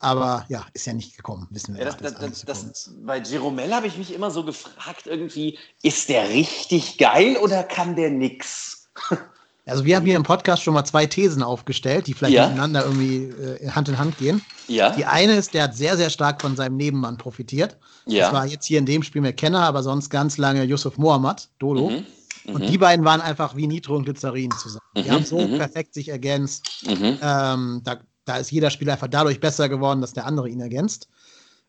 [0.01, 1.85] Aber ja, ist ja nicht gekommen, wissen wir.
[1.85, 6.29] Ja, das, das, das, bei Jeromel habe ich mich immer so gefragt, irgendwie, ist der
[6.29, 8.89] richtig geil oder kann der nix?
[9.67, 12.47] Also wir haben hier im Podcast schon mal zwei Thesen aufgestellt, die vielleicht Ja.
[12.47, 14.41] miteinander irgendwie äh, Hand in Hand gehen.
[14.67, 14.97] Ja.
[14.97, 17.77] Die eine ist, der hat sehr, sehr stark von seinem Nebenmann profitiert.
[18.07, 18.23] Ja.
[18.25, 21.91] Das war jetzt hier in dem Spiel McKenna, aber sonst ganz lange Yusuf Mohammad, Dolo.
[21.91, 22.07] Mhm.
[22.55, 22.67] Und Mhm.
[22.67, 24.81] die beiden waren einfach wie Nitro und Glycerin zusammen.
[24.97, 25.59] Die Mhm, haben so mhm.
[25.59, 26.87] perfekt sich ergänzt.
[26.87, 27.19] Mhm.
[27.21, 31.09] Ähm, da, da ist jeder Spieler einfach dadurch besser geworden, dass der andere ihn ergänzt.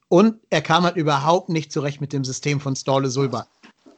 [0.08, 3.48] Und er kam halt überhaupt nicht zurecht mit dem System von Storle Sulba.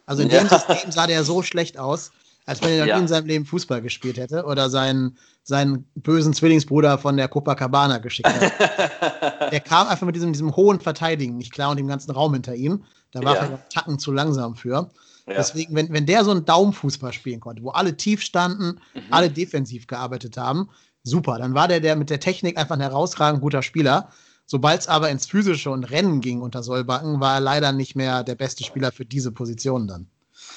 [0.06, 0.50] Also in dem Ja.
[0.60, 2.12] System sah der so schlecht aus,
[2.46, 2.98] als wenn er noch Ja.
[3.00, 8.28] in seinem Leben Fußball gespielt hätte oder seinen, seinen bösen Zwillingsbruder von der Copacabana geschickt
[8.28, 8.52] hat.
[9.52, 12.56] der kam einfach mit diesem, diesem hohen Verteidigen nicht klar und dem ganzen Raum hinter
[12.56, 12.84] ihm.
[13.12, 13.42] Da war Ja.
[13.44, 14.90] auch Tacken zu langsam für.
[15.28, 15.34] Ja.
[15.38, 19.02] Deswegen, wenn, wenn der so einen Daumenfußball spielen konnte, wo alle tief standen, Mhm.
[19.12, 20.70] alle defensiv gearbeitet haben,
[21.04, 21.38] super.
[21.38, 24.10] Dann war der, der mit der Technik einfach ein herausragend guter Spieler.
[24.46, 28.24] Sobald es aber ins Physische und Rennen ging unter Solbacken, war er leider nicht mehr
[28.24, 30.08] der beste Spieler für diese Position dann.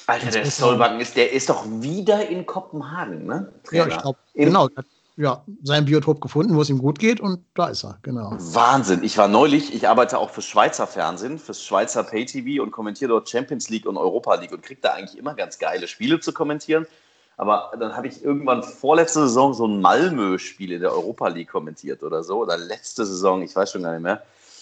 [0.07, 3.53] Alter, der Solbakken ist, der ist doch wieder in Kopenhagen, ne?
[3.71, 3.95] Ja, Trainer.
[3.95, 4.69] ich glaube, genau.
[4.75, 4.85] Hat,
[5.17, 8.35] ja, sein Biotop gefunden, wo es ihm gut geht und da ist er, genau.
[8.37, 9.01] Wahnsinn.
[9.03, 13.29] Ich war neulich, ich arbeite auch fürs Schweizer Fernsehen, fürs Schweizer Pay-TV und kommentiere dort
[13.29, 16.85] Champions League und Europa League und kriege da eigentlich immer ganz geile Spiele zu kommentieren.
[17.37, 22.03] Aber dann habe ich irgendwann vorletzte Saison so ein Malmö-Spiel in der Europa League kommentiert
[22.03, 22.39] oder so.
[22.39, 24.21] Oder letzte Saison, ich weiß schon gar nicht mehr.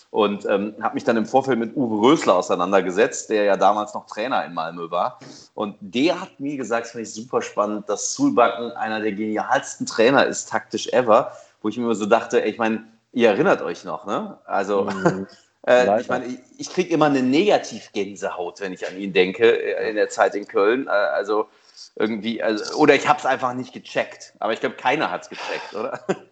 [0.10, 4.06] Und ähm, habe mich dann im Vorfeld mit Uwe Rösler auseinandergesetzt, der ja damals noch
[4.06, 5.20] Trainer in Malmö war.
[5.56, 9.88] Und der hat mir gesagt, das fand ich super spannend, dass Sulbacken einer der genialsten
[9.88, 11.32] Trainer ist, taktisch ever.
[11.62, 14.38] Wo ich mir immer so dachte, ey, ich meine, ihr erinnert euch noch, ne?
[14.46, 15.28] Also, Mhm.
[15.68, 19.90] äh, ich meine, ich, ich kriege immer eine Negativ-Gänsehaut, wenn ich an ihn denke, äh,
[19.90, 20.88] in der Zeit in Köln.
[20.88, 21.48] Äh, also
[21.96, 24.34] irgendwie, also, oder ich habe es einfach nicht gecheckt.
[24.40, 26.00] Aber ich glaube, keiner hat es gecheckt, oder?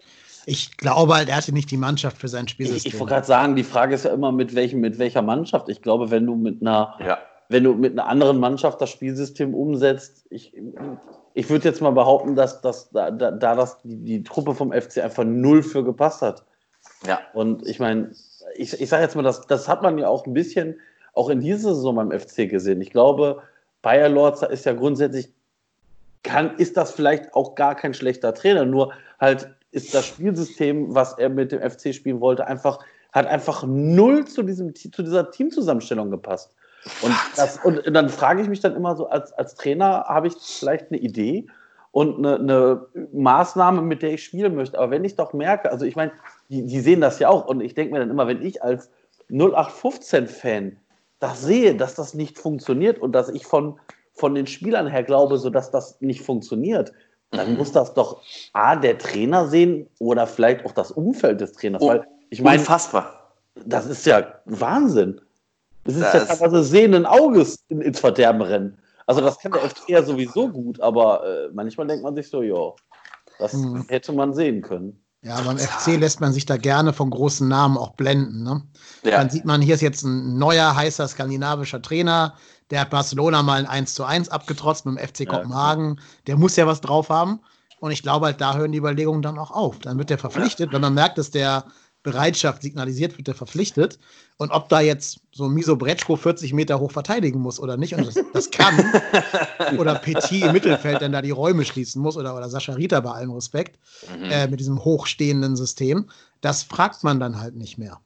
[0.48, 2.88] Ich glaube halt, er hatte nicht die Mannschaft für sein Spielsystem.
[2.90, 5.70] Ich, ich wollte gerade sagen, die Frage ist ja immer, mit, welchem, mit welcher Mannschaft.
[5.70, 7.20] Ich glaube, wenn du mit einer, Ja.
[7.50, 10.52] wenn du mit einer anderen Mannschaft das Spielsystem umsetzt, ich,
[11.36, 14.72] ich würde jetzt mal behaupten, dass, dass da, da, da das die, die Truppe vom
[14.72, 16.44] FC einfach null für gepasst hat.
[17.06, 17.20] Ja.
[17.34, 18.12] Und ich meine,
[18.56, 20.80] ich, ich sage jetzt mal, das, das hat man ja auch ein bisschen
[21.14, 22.82] auch in dieser Saison beim FC gesehen.
[22.82, 23.44] Ich glaube,
[23.82, 25.34] Bayer Lorzer ist ja grundsätzlich,
[26.24, 31.17] kann, ist das vielleicht auch gar kein schlechter Trainer, nur halt ist das Spielsystem, was
[31.17, 32.80] er mit dem FC spielen wollte, einfach,
[33.12, 36.54] hat einfach null zu, diesem, zu dieser Teamzusammenstellung gepasst.
[37.02, 40.34] Und, das, und dann frage ich mich dann immer so, als, als Trainer habe ich
[40.34, 41.48] vielleicht eine Idee
[41.91, 44.78] und eine, eine Maßnahme, mit der ich spielen möchte.
[44.78, 46.12] Aber wenn ich doch merke, also ich meine,
[46.50, 48.89] die, die sehen das ja auch und ich denke mir dann immer, wenn ich als
[49.30, 50.78] 0815-Fan
[51.22, 53.80] das sehe, dass das nicht funktioniert und dass ich von,
[54.14, 56.92] von den Spielern her glaube, so dass das nicht funktioniert,
[57.30, 61.82] dann muss das doch A, der Trainer sehen oder vielleicht auch das Umfeld des Trainers.
[61.82, 63.34] Oh, weil ich meine, Unfassbar.
[63.66, 65.22] das ist ja Wahnsinn.
[65.86, 68.78] Das ist ja Das- teilweise sehenden Auges in, ins Verderben rennen.
[69.06, 72.42] Also das kann der FC ja sowieso gut, aber äh, manchmal denkt man sich so,
[72.42, 72.74] ja,
[73.40, 73.86] das Hm.
[73.88, 75.04] hätte man sehen können.
[75.24, 78.44] Ja, beim FC lässt man sich da gerne von großen Namen auch blenden.
[78.44, 78.64] Ne?
[79.04, 79.12] Ja.
[79.12, 82.34] Dann sieht man, hier ist jetzt ein neuer, heißer skandinavischer Trainer,
[82.72, 86.00] der hat Barcelona mal ein 1 zu 1 abgetrotzt mit dem FC Kopenhagen.
[86.26, 87.42] Der muss ja was drauf haben.
[87.80, 89.80] Und ich glaube halt, da hören die Überlegungen dann auch auf.
[89.80, 91.66] Dann wird der verpflichtet, wenn man merkt, dass der
[92.04, 94.00] Bereitschaft signalisiert, wird der verpflichtet.
[94.38, 98.08] Und ob da jetzt so Miso Bretschko 40 Meter hoch verteidigen muss oder nicht, und
[98.08, 98.74] das, das kann,
[99.78, 103.12] oder Petit im Mittelfeld dann da die Räume schließen muss, oder, oder Sascha Rita bei
[103.12, 103.78] allem Respekt,
[104.18, 104.32] Mhm.
[104.32, 106.10] äh, mit diesem hochstehenden System,
[106.42, 108.00] das fragt man dann halt nicht mehr.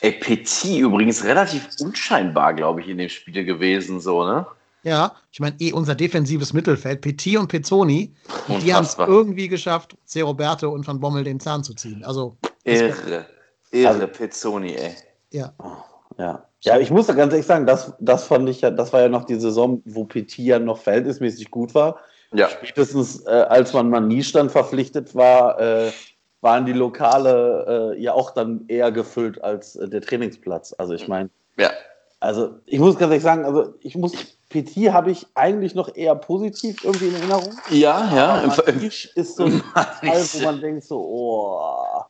[0.00, 4.46] Ey, Petit übrigens relativ unscheinbar, glaube ich, in dem Spiel gewesen, so, ne?
[4.82, 8.12] Ja, ich meine, eh unser defensives Mittelfeld, Petit und Pizzoni,
[8.62, 9.96] die haben es irgendwie geschafft.
[10.16, 12.02] Roberto und Van Bommel den Zahn zu ziehen.
[12.02, 13.26] Also, Irre.
[13.70, 14.94] Irre, Pizzoni, ey.
[15.30, 15.52] ja.
[16.18, 16.46] Ja.
[16.60, 19.08] Ja, ich muss da ganz ehrlich sagen, das, das fand ich ja, das war ja
[19.08, 21.98] noch die Saison, wo Petit ja noch verhältnismäßig gut war.
[22.32, 22.48] Ja.
[22.48, 25.90] Spätestens äh, als man Maniche dann verpflichtet war, äh,
[26.40, 30.74] waren die Lokale äh, ja auch dann eher gefüllt als äh, der Trainingsplatz.
[30.78, 31.70] Also ich meine, Ja.
[32.20, 34.12] also ich muss ganz ehrlich sagen, also ich muss,
[34.48, 37.54] Petit habe ich eigentlich noch eher positiv irgendwie in Erinnerung.
[37.70, 38.40] Ja, ja.
[38.42, 41.60] Im, Aber im, Maniche ist so ein Fall, wo man denkt so, oh.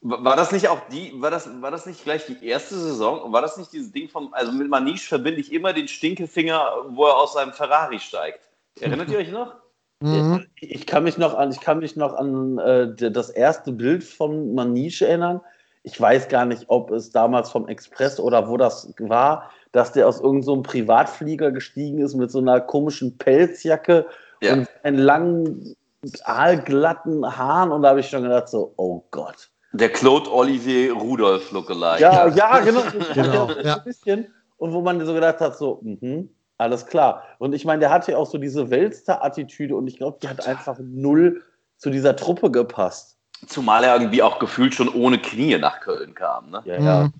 [0.02, 3.22] War das nicht auch die, war das, war das nicht gleich die erste Saison?
[3.22, 6.86] Und war das nicht dieses Ding vom, also mit Maniche verbinde ich immer den Stinkefinger,
[6.88, 8.50] wo er aus seinem Ferrari steigt.
[8.80, 9.54] Erinnert ihr euch noch?
[10.00, 10.46] Mhm.
[10.56, 14.54] Ich kann mich noch an, ich kann mich noch an äh, das erste Bild von
[14.54, 15.40] Maniche erinnern.
[15.84, 20.08] Ich weiß gar nicht, ob es damals vom Express oder wo das war, dass der
[20.08, 24.06] aus irgendeinem so einem Privatflieger gestiegen ist mit so einer komischen Pelzjacke
[24.40, 24.54] Ja.
[24.54, 25.76] und einen langen,
[26.24, 27.70] aalglatten Haaren.
[27.70, 29.51] Und da habe ich schon gedacht, so, oh Gott.
[29.72, 32.02] Der Claude Olivier Rudolph Lookalike.
[32.02, 32.82] Ja, ja, genau.
[33.14, 33.76] Genau, ja.
[33.76, 34.32] Ein bisschen.
[34.58, 37.24] Und wo man so gedacht hat, so, mhm, alles klar.
[37.38, 40.46] Und ich meine, der hatte ja auch so diese Weltstar-Attitüde und ich glaube, die hat
[40.46, 41.42] einfach null
[41.78, 43.18] zu dieser Truppe gepasst.
[43.46, 46.50] Zumal er irgendwie auch gefühlt schon ohne Knie nach Köln kam.
[46.50, 46.62] Ne?
[46.64, 47.04] Ja, ja.
[47.04, 47.12] Mhm.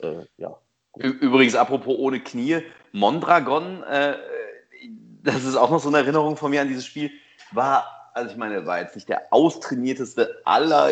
[0.00, 0.56] Äh, ja.
[0.96, 4.16] Übrigens, apropos ohne Knie, Mondragon, äh,
[5.22, 7.10] das ist auch noch so eine Erinnerung von mir an dieses Spiel,
[7.52, 10.90] war, also ich meine, war jetzt nicht der austrainierteste aller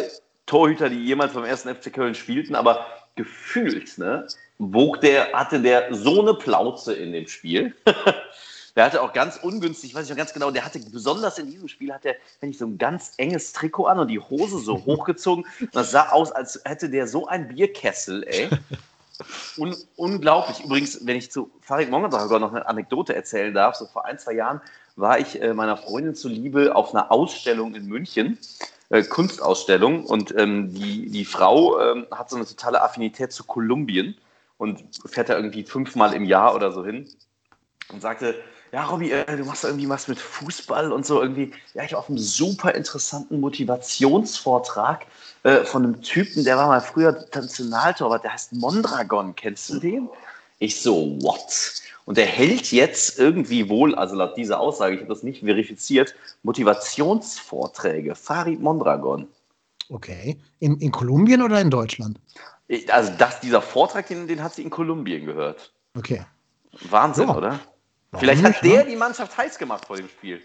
[0.49, 4.27] Torhüter, die jemals beim ersten FC Köln spielten, aber gefühlt, ne,
[4.59, 7.75] wog der, hatte der so eine Plauze in dem Spiel.
[8.77, 11.67] Der hatte auch ganz ungünstig, weiß ich noch ganz genau, der hatte besonders in diesem
[11.67, 14.85] Spiel hat er, wenn ich so ein ganz enges Trikot an und die Hose so
[14.87, 15.45] hochgezogen.
[15.73, 18.49] Das sah aus, als hätte der so ein Bierkessel, ey.
[19.57, 20.65] Un unglaublich.
[20.65, 24.35] Übrigens, wenn ich zu Farid Mongadragon noch eine Anekdote erzählen darf, so vor ein, zwei
[24.35, 24.61] Jahren
[24.95, 28.39] war ich äh, meiner Freundin zuliebe auf einer Ausstellung in München,
[28.91, 34.17] äh, Kunstausstellung, und ähm, die, die Frau ähm, hat so eine totale Affinität zu Kolumbien
[34.57, 37.09] und fährt da irgendwie fünfmal im Jahr oder so hin
[37.93, 38.35] und sagte,
[38.73, 41.53] ja, Robby, äh, du machst irgendwie was mit Fußball und so irgendwie.
[41.75, 45.07] Ja, ich war auf einem super interessanten Motivationsvortrag
[45.43, 49.35] äh, von einem Typen, der war mal früher Nationaltorwart, der heißt Mondragon.
[49.35, 50.11] Kennst du den?
[50.59, 51.81] Ich so, what?
[52.09, 56.15] Und der hält jetzt irgendwie wohl, also laut dieser Aussage, ich habe das nicht verifiziert,
[56.43, 58.15] Motivationsvorträge.
[58.15, 59.29] Farid Mondragon.
[59.91, 60.39] Okay.
[60.59, 62.19] In, in Kolumbien oder in Deutschland?
[62.67, 65.71] Ich- Also das, dieser Vortrag, den, den hat sie in Kolumbien gehört.
[65.99, 66.25] Okay.
[66.89, 67.37] Wahnsinn, Ja.
[67.37, 67.61] oder?
[68.11, 68.91] Warum Vielleicht hat der ne?
[68.91, 70.41] die Mannschaft heiß gemacht vor dem Spiel.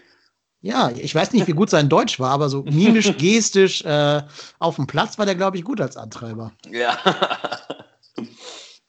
[0.60, 4.20] Ja, ich weiß nicht, wie gut sein Deutsch war, aber so mimisch, gestisch äh,
[4.58, 6.52] auf dem Platz war der, glaube ich, gut als Antreiber.
[6.70, 6.98] Ja.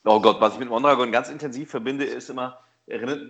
[0.06, 3.22] Oh Gott, was ich mit Mondragon ganz intensiv verbinde, ist immer, erinnert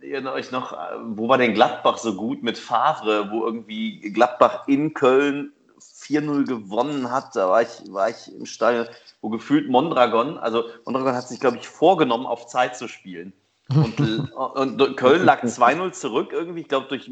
[0.00, 4.94] ihr euch noch, wo war denn Gladbach so gut mit Favre, wo irgendwie Gladbach in
[4.94, 8.86] Köln 4-0 gewonnen hat, da war ich, war ich im Stadion,
[9.20, 13.32] wo gefühlt Mondragon, also Mondragon hat sich, glaube ich, vorgenommen, auf Zeit zu spielen.
[13.70, 17.10] Und, und Köln lag 2-0 zurück irgendwie, ich glaube, durch,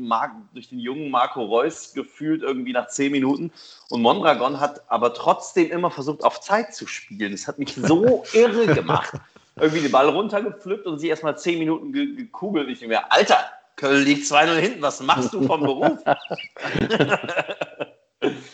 [0.54, 3.52] durch den jungen Marco Reus gefühlt irgendwie nach 10 Minuten.
[3.90, 7.32] Und Mondragon hat aber trotzdem immer versucht, auf Zeit zu spielen.
[7.32, 9.12] Das hat mich so irre gemacht.
[9.56, 12.70] Irgendwie den Ball runtergepflückt und sie erstmal 10 Minuten gekugelt.
[12.70, 13.38] Ich mir, Alter,
[13.76, 15.98] Köln liegt 2-0 hinten, was machst du vom Beruf?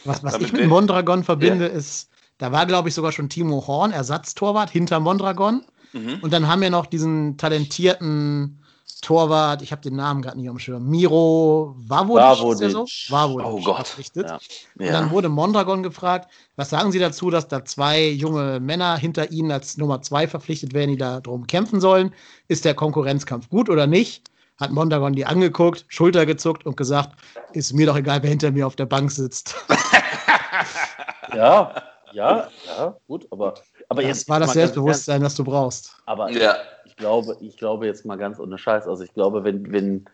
[0.05, 1.73] was was ich mit Mondragon verbinde, ja.
[1.73, 5.65] ist, da war, glaube ich, sogar schon Timo Horn, Ersatztorwart hinter Mondragon.
[5.93, 6.19] Mhm.
[6.23, 8.63] Und dann haben wir noch diesen talentierten
[9.03, 12.87] Torwart, ich habe den Namen gerade nicht am Schirm, Miro Vavodic, so?
[13.09, 13.97] Vavodic oh Gott.
[14.15, 14.39] Ja.
[14.79, 19.33] Und dann wurde Mondragon gefragt, was sagen Sie dazu, dass da zwei junge Männer hinter
[19.33, 22.15] Ihnen als Nummer zwei verpflichtet werden, die da drum kämpfen sollen?
[22.47, 24.31] Ist der Konkurrenzkampf gut oder nicht?
[24.61, 27.19] Hat Mondragon die angeguckt, Schulter gezuckt und gesagt,
[27.53, 29.57] ist mir doch egal, wer hinter mir auf der Bank sitzt.
[31.35, 31.75] ja,
[32.13, 33.55] ja, ja, gut, aber
[33.89, 35.97] aber das war das Selbstbewusstsein, das du brauchst.
[36.07, 36.57] Aber ja.
[36.85, 38.87] ich, glaube, ich glaube jetzt mal ganz ohne Scheiß.
[38.87, 40.05] Also ich glaube, wenn, wenn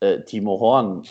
[0.00, 1.04] äh, Timo Horn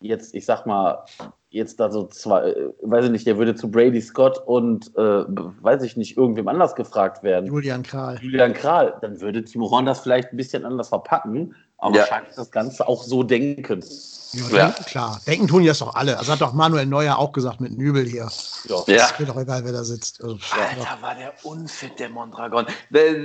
[0.00, 1.04] jetzt, ich sag mal,
[1.50, 5.00] jetzt da so zwei, äh, weiß ich nicht, der würde zu Brady Scott und äh,
[5.00, 7.46] weiß ich nicht, irgendwem anders gefragt werden.
[7.46, 8.18] Julian Kral.
[8.20, 12.02] Julian Kral, dann würde Timo Horn das vielleicht ein bisschen anders verpacken, aber ja.
[12.02, 13.84] wahrscheinlich das Ganze auch so denken.
[14.32, 14.66] Ja, ja.
[14.66, 15.20] Denken, klar.
[15.26, 16.18] Denken tun die das doch alle.
[16.18, 18.28] Also hat doch Manuel Neuer auch gesagt mit Nübel hier.
[18.64, 18.82] Ja.
[18.86, 19.04] ja.
[19.06, 20.22] Ist mir doch egal, wer da sitzt.
[20.22, 22.66] Also, Alter, war der unfit, der Mondragon.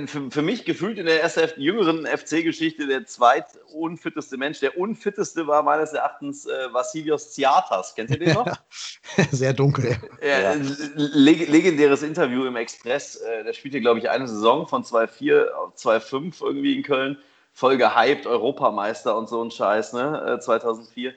[0.06, 4.60] Für, für mich gefühlt in der ersten, jüngeren FC-Geschichte der zweitunfitteste Mensch.
[4.60, 7.94] Der unfitteste war meines Erachtens äh, Vassilios Tsiatas.
[7.94, 8.46] Kennt ihr den noch?
[9.30, 9.96] Sehr dunkel.
[10.22, 10.54] Ja,
[10.94, 13.16] leg legendäres Interview im Express.
[13.16, 17.18] Äh, der spielte, glaube ich, eine Saison von 2-4 auf 2-5 irgendwie in Köln
[17.52, 21.10] voll gehypt, Europameister und so ein Scheiß, ne, 2004.
[21.10, 21.14] Äh,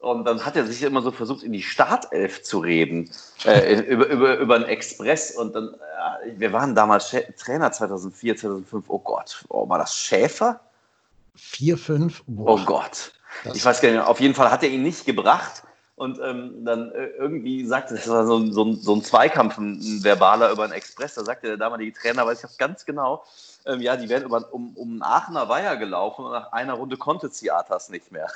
[0.00, 3.10] und dann hat er sich immer so versucht, in die Startelf zu reden,
[3.44, 5.32] äh, über, über, über einen Express.
[5.32, 8.84] Und dann, äh, wir waren damals Sch Trainer 2004, 2005.
[8.88, 10.60] Oh Gott, oh, war das Schäfer?
[11.34, 12.22] 4, 5?
[12.46, 13.12] Oh Gott.
[13.44, 15.62] Das ich weiß gar nicht, auf jeden Fall hat er ihn nicht gebracht.
[15.98, 20.04] Und ähm, dann äh, irgendwie sagte, das war so, so, so ein Zweikampf, ein, ein
[20.04, 21.14] verbaler über einen Express.
[21.14, 23.24] Da sagte der damalige Trainer, weiß ich auch ganz genau,
[23.66, 27.32] ähm, ja, die wären über, um, um Aachener Weiher gelaufen und nach einer Runde konnte
[27.32, 28.28] Ziatas nicht mehr.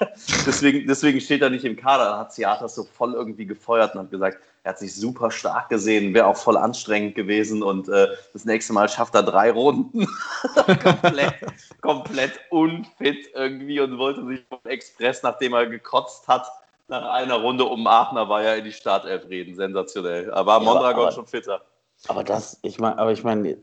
[0.46, 2.06] deswegen, deswegen steht er nicht im Kader.
[2.06, 5.68] Da hat Ziatas so voll irgendwie gefeuert und hat gesagt, er hat sich super stark
[5.68, 10.08] gesehen, wäre auch voll anstrengend gewesen und äh, das nächste Mal schafft er drei Runden.
[10.82, 11.34] komplett,
[11.80, 16.50] komplett unfit irgendwie und wollte sich vom Express, nachdem er gekotzt hat,
[16.88, 19.54] nach einer Runde um Aachener Weiher in die Startelf reden.
[19.54, 20.32] Sensationell.
[20.32, 21.62] Aber ja, Mondragon schon fitter.
[22.08, 23.56] Aber das, ich meine, aber ich meine,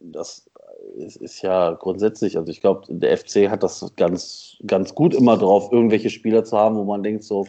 [0.00, 0.48] das
[0.96, 5.36] ist, ist ja grundsätzlich, also ich glaube, der FC hat das ganz, ganz gut immer
[5.36, 7.46] drauf, irgendwelche Spieler zu haben, wo man denkt, so,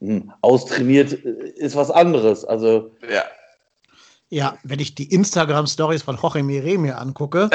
[0.00, 2.44] hm, austrainiert ist was anderes.
[2.44, 2.90] Also.
[3.10, 3.24] Ja.
[4.30, 7.48] Ja, wenn ich die Instagram-Stories von Jorge Mire mir angucke,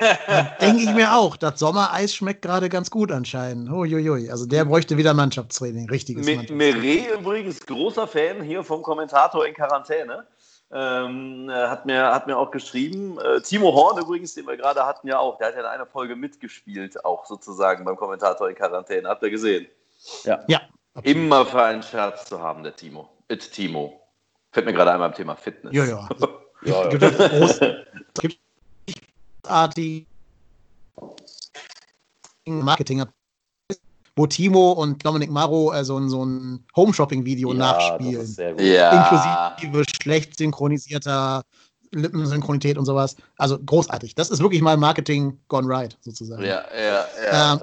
[0.60, 3.70] denke ich mir auch, das Sommereis schmeckt gerade ganz gut anscheinend.
[3.70, 4.30] Uiuiui.
[4.30, 9.54] Also der bräuchte wieder Mannschaftstraining, richtiges Mi Mire übrigens großer Fan hier vom Kommentator in
[9.54, 10.26] Quarantäne.
[10.72, 13.18] Ähm, äh, hat, mir, hat mir auch geschrieben.
[13.18, 15.38] Äh, Timo Horn übrigens, den wir gerade hatten, ja auch.
[15.38, 19.08] Der hat ja in einer Folge mitgespielt, auch sozusagen beim Kommentator in Quarantäne.
[19.08, 19.66] Habt ihr gesehen?
[20.24, 20.44] Ja.
[20.46, 20.60] ja
[21.02, 23.08] Immer für einen Scherz zu haben, der Timo.
[23.28, 23.99] It Timo.
[24.52, 25.74] Fällt mir gerade einmal am Thema Fitness.
[25.74, 26.08] Ja, ja.
[26.64, 26.98] ja, ja.
[26.98, 28.38] Es gibt
[29.42, 30.06] großartige
[32.46, 33.04] Marketing
[34.16, 38.36] wo Timo und Dominik Maro äh, so, so ein Home-Shopping-Video ja, nachspielen.
[38.58, 39.56] Ja.
[39.62, 41.42] Inklusive schlecht synchronisierter
[41.92, 43.16] Lippensynchronität und sowas.
[43.38, 44.14] Also großartig.
[44.14, 46.42] Das ist wirklich mal Marketing gone right, sozusagen.
[46.42, 47.52] Ja, ja, ja.
[47.54, 47.60] Ähm,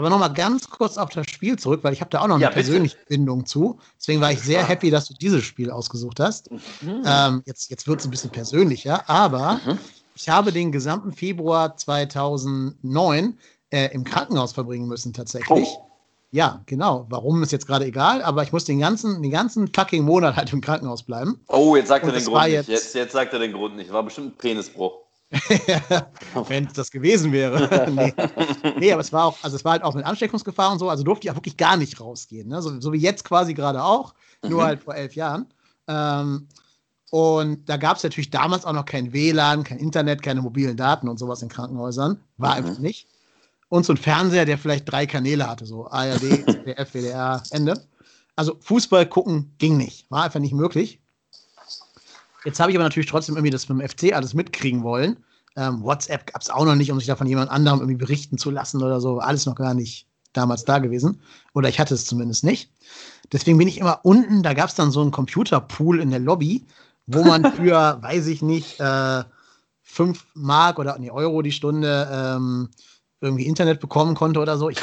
[0.00, 2.44] aber nochmal ganz kurz auf das Spiel zurück, weil ich habe da auch noch eine
[2.44, 3.78] ja, persönliche Bindung zu.
[3.98, 6.50] Deswegen war ich sehr happy, dass du dieses Spiel ausgesucht hast.
[6.50, 7.02] Mhm.
[7.04, 9.78] Ähm, jetzt jetzt wird es ein bisschen persönlicher, aber mhm.
[10.14, 15.68] ich habe den gesamten Februar 2009 äh, im Krankenhaus verbringen müssen tatsächlich.
[15.68, 15.86] Oh.
[16.32, 17.06] Ja, genau.
[17.10, 20.50] Warum ist jetzt gerade egal, aber ich muss den ganzen, den ganzen fucking Monat halt
[20.52, 21.40] im Krankenhaus bleiben.
[21.48, 22.68] Oh, jetzt sagt er den Grund nicht.
[22.68, 23.92] Jetzt, jetzt sagt er den Grund nicht.
[23.92, 24.92] War bestimmt ein Penisbruch.
[26.48, 27.90] Wenn es das gewesen wäre.
[27.90, 28.12] nee.
[28.78, 28.92] nee.
[28.92, 31.26] aber es war auch, also es war halt auch mit Ansteckungsgefahr und so, also durfte
[31.26, 32.48] ich auch wirklich gar nicht rausgehen.
[32.48, 32.60] Ne?
[32.62, 34.66] So, so wie jetzt quasi gerade auch, nur mhm.
[34.66, 35.46] halt vor elf Jahren.
[35.86, 36.48] Ähm,
[37.10, 41.08] und da gab es natürlich damals auch noch kein WLAN, kein Internet, keine mobilen Daten
[41.08, 42.20] und sowas in Krankenhäusern.
[42.36, 42.56] War mhm.
[42.56, 43.06] einfach nicht
[43.70, 47.80] und so ein Fernseher, der vielleicht drei Kanäle hatte, so ARD, ZDF, WDR, Ende.
[48.36, 50.99] Also Fußball gucken ging nicht, war einfach nicht möglich.
[52.44, 55.16] Jetzt habe ich aber natürlich trotzdem irgendwie das mit dem FC alles mitkriegen wollen.
[55.56, 58.38] Ähm, WhatsApp gab es auch noch nicht, um sich da von jemand anderem irgendwie berichten
[58.38, 59.18] zu lassen oder so.
[59.18, 61.20] Alles noch gar nicht damals da gewesen.
[61.54, 62.70] Oder ich hatte es zumindest nicht.
[63.32, 66.66] Deswegen bin ich immer unten, da gab es dann so einen Computerpool in der Lobby,
[67.06, 69.24] wo man für, weiß ich nicht, äh,
[69.82, 72.68] 5 Mark oder nee, Euro die Stunde ähm,
[73.20, 74.70] irgendwie Internet bekommen konnte oder so.
[74.70, 74.78] Ich,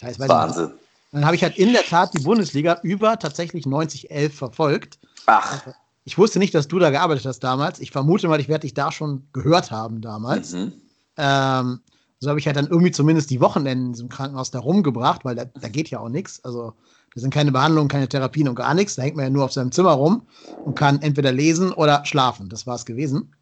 [0.00, 0.72] das heißt, Wahnsinn.
[1.12, 4.98] Dann habe ich halt in der Tat die Bundesliga über tatsächlich 90-11 verfolgt.
[5.26, 5.62] Ach.
[6.06, 7.80] Ich wusste nicht, dass du da gearbeitet hast damals.
[7.80, 10.52] Ich vermute mal, ich werde dich da schon gehört haben damals.
[10.52, 10.72] Mhm.
[11.16, 11.80] Ähm,
[12.20, 15.34] so habe ich halt dann irgendwie zumindest die Wochenenden in diesem Krankenhaus da rumgebracht, weil
[15.34, 16.44] da, da geht ja auch nichts.
[16.44, 16.74] Also
[17.12, 18.94] da sind keine Behandlungen, keine Therapien und gar nichts.
[18.94, 20.22] Da hängt man ja nur auf seinem Zimmer rum
[20.64, 22.48] und kann entweder lesen oder schlafen.
[22.48, 23.34] Das war es gewesen.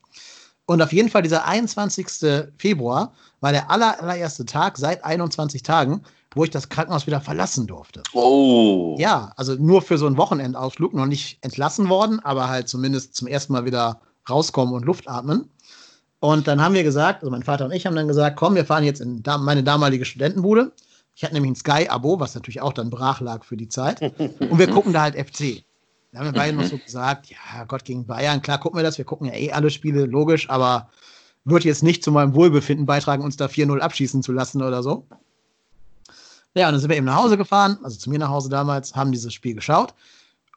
[0.64, 2.06] Und auf jeden Fall dieser 21.
[2.56, 6.00] Februar war der aller, allererste Tag seit 21 Tagen,
[6.34, 8.02] wo ich das Krankenhaus wieder verlassen durfte.
[8.12, 8.96] Oh.
[8.98, 13.28] Ja, also nur für so einen Wochenendausflug, noch nicht entlassen worden, aber halt zumindest zum
[13.28, 15.48] ersten Mal wieder rauskommen und Luft atmen.
[16.20, 18.64] Und dann haben wir gesagt, also mein Vater und ich haben dann gesagt, komm, wir
[18.64, 20.72] fahren jetzt in meine damalige Studentenbude.
[21.14, 24.00] Ich hatte nämlich ein Sky-Abo, was natürlich auch dann brach lag für die Zeit.
[24.00, 25.64] Und wir gucken da halt FC.
[26.12, 28.98] Da haben wir beide noch so gesagt, ja, Gott gegen Bayern, klar gucken wir das,
[28.98, 30.88] wir gucken ja eh alle Spiele, logisch, aber
[31.44, 35.06] wird jetzt nicht zu meinem Wohlbefinden beitragen, uns da 4-0 abschießen zu lassen oder so.
[36.54, 38.94] Ja, und dann sind wir eben nach Hause gefahren, also zu mir nach Hause damals,
[38.94, 39.94] haben dieses Spiel geschaut.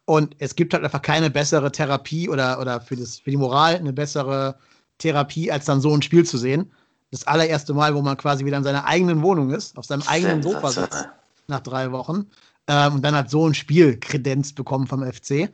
[0.06, 3.76] Und es gibt halt einfach keine bessere Therapie oder, oder für, das, für die Moral
[3.76, 4.56] eine bessere
[5.00, 6.72] Therapie, als dann so ein Spiel zu sehen.
[7.12, 10.44] Das allererste Mal, wo man quasi wieder in seiner eigenen Wohnung ist, auf seinem eigenen
[10.44, 11.10] Sofa sitzt,
[11.48, 12.28] nach drei Wochen.
[12.68, 15.50] Ähm, und dann hat so ein Spiel Kredenz bekommen vom FC,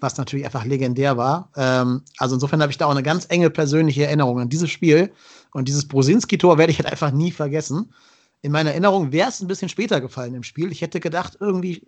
[0.00, 1.50] was natürlich einfach legendär war.
[1.56, 5.10] Ähm, also insofern habe ich da auch eine ganz enge persönliche Erinnerung an dieses Spiel.
[5.52, 7.92] Und dieses Brosinski-Tor werde ich halt einfach nie vergessen.
[8.42, 10.70] In meiner Erinnerung wäre es ein bisschen später gefallen im Spiel.
[10.70, 11.86] Ich hätte gedacht, irgendwie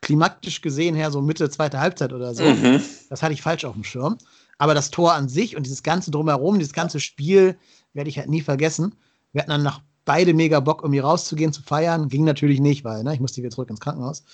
[0.00, 2.44] klimaktisch gesehen her so Mitte zweite Halbzeit oder so.
[2.44, 2.82] Mhm.
[3.08, 4.18] Das hatte ich falsch auf dem Schirm.
[4.58, 7.56] Aber das Tor an sich und dieses ganze Drumherum, dieses ganze Spiel
[7.92, 8.94] werde ich halt nie vergessen.
[9.32, 12.08] Wir hatten dann nach beide mega Bock, irgendwie rauszugehen, zu feiern.
[12.08, 14.24] Ging natürlich nicht, weil ne, ich musste wieder zurück ins Krankenhaus.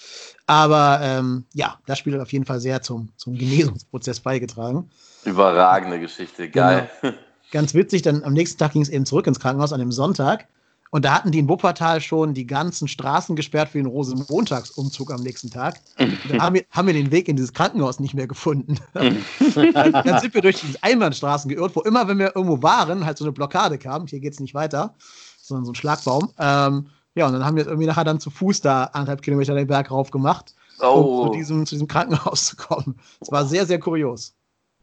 [0.46, 4.90] Aber ähm, ja, das Spiel hat auf jeden Fall sehr zum, zum Genesungsprozess beigetragen.
[5.24, 6.88] Überragende Geschichte, geil.
[7.00, 7.14] Genau.
[7.50, 10.46] Ganz witzig, dann am nächsten Tag ging es eben zurück ins Krankenhaus an dem Sonntag.
[10.94, 15.22] Und da hatten die in Wuppertal schon die ganzen Straßen gesperrt für den Rosenmontagsumzug am
[15.22, 15.80] nächsten Tag.
[15.96, 18.78] Dann haben wir, haben wir den Weg in dieses Krankenhaus nicht mehr gefunden.
[18.92, 19.24] dann,
[19.92, 23.24] dann sind wir durch diese Einbahnstraßen geirrt, wo immer, wenn wir irgendwo waren, halt so
[23.24, 24.06] eine Blockade kam.
[24.06, 24.94] Hier geht es nicht weiter,
[25.40, 26.30] sondern so ein Schlagbaum.
[26.38, 29.68] Ähm, ja, und dann haben wir irgendwie nachher dann zu Fuß da anderthalb Kilometer den
[29.68, 31.22] Berg rauf gemacht, Oh.
[31.22, 32.98] um zu diesem, zu diesem Krankenhaus zu kommen.
[33.18, 34.34] Es war sehr, sehr kurios.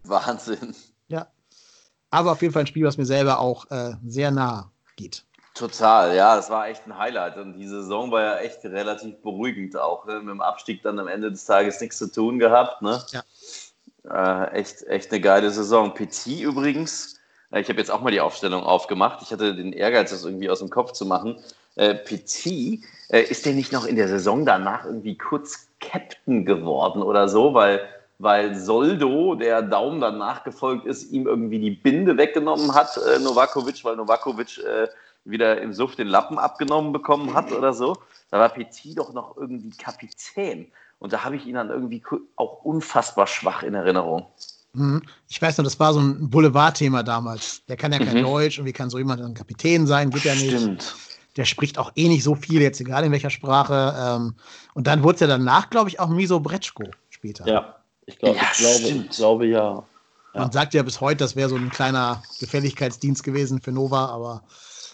[0.05, 0.73] Wahnsinn.
[1.07, 1.27] Ja.
[2.09, 5.23] Aber auf jeden Fall ein Spiel, was mir selber auch äh, sehr nah geht.
[5.59, 7.35] Total, ja, das war echt ein Highlight.
[7.35, 10.05] Und die Saison war ja echt relativ beruhigend auch.
[10.05, 10.21] Ne?
[10.21, 12.81] Mit dem Abstieg dann am Ende des Tages nichts zu tun gehabt.
[12.81, 13.03] Ne?
[13.11, 14.45] Ja.
[14.45, 15.93] Äh, echt, echt eine geile Saison.
[15.93, 17.19] Petit übrigens,
[17.51, 19.21] äh, ich habe jetzt auch mal die Aufstellung aufgemacht.
[19.21, 21.35] Ich hatte den Ehrgeiz, das irgendwie aus dem Kopf zu machen.
[21.75, 27.03] Äh, Petit, äh, ist der nicht noch in der Saison danach irgendwie kurz Captain geworden
[27.03, 27.81] oder so, weil,
[28.17, 33.83] weil Soldo, der Daumen dann nachgefolgt ist, ihm irgendwie die Binde weggenommen hat, äh, Novakovic,
[33.83, 34.87] weil Novakovic äh,
[35.25, 37.97] wieder im Suff den Lappen abgenommen bekommen hat oder so.
[38.31, 40.67] Da war Petit doch noch irgendwie Kapitän.
[40.99, 42.03] Und da habe ich ihn dann irgendwie
[42.35, 44.27] auch unfassbar schwach in Erinnerung.
[44.73, 45.01] Mhm.
[45.27, 47.63] Ich weiß noch, das war so ein Boulevardthema damals.
[47.67, 48.23] Der kann ja kein Mhm.
[48.23, 50.09] Deutsch und wie kann so jemand ein Kapitän sein?
[50.09, 50.57] Geht ja nicht.
[50.57, 50.95] Stimmt.
[51.37, 53.95] Der spricht auch eh nicht so viel, jetzt egal in welcher Sprache.
[53.97, 54.35] Ähm,
[54.73, 57.47] und dann wurde es ja danach, glaube ich, auch Miso Bretschko später.
[57.47, 59.83] Ja, ich, glaub, Ja, ich, glaube, ich glaube ja.
[60.33, 64.43] Man sagt ja bis heute, das wäre so ein kleiner Gefälligkeitsdienst gewesen für Nova, aber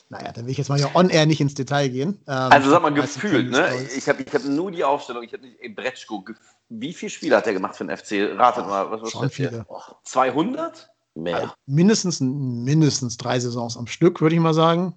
[0.09, 2.19] naja, da will ich jetzt mal hier on-air nicht ins Detail gehen.
[2.27, 3.67] Ähm, Also sag mal gefühlt, ne?
[3.97, 6.23] Ich habe ich hab nur die Aufstellung, ich habe nicht, ey, Bretschko,
[6.69, 8.37] wie viele Spiele hat er gemacht für den FC?
[8.37, 9.49] Ratet mal, was, was Schon schätzt ihr?
[9.49, 9.65] viele.
[10.03, 10.89] 200?
[11.15, 11.53] Mehr.
[11.65, 14.93] Mindestens, mindestens drei Saisons am Stück, würde ich mal sagen.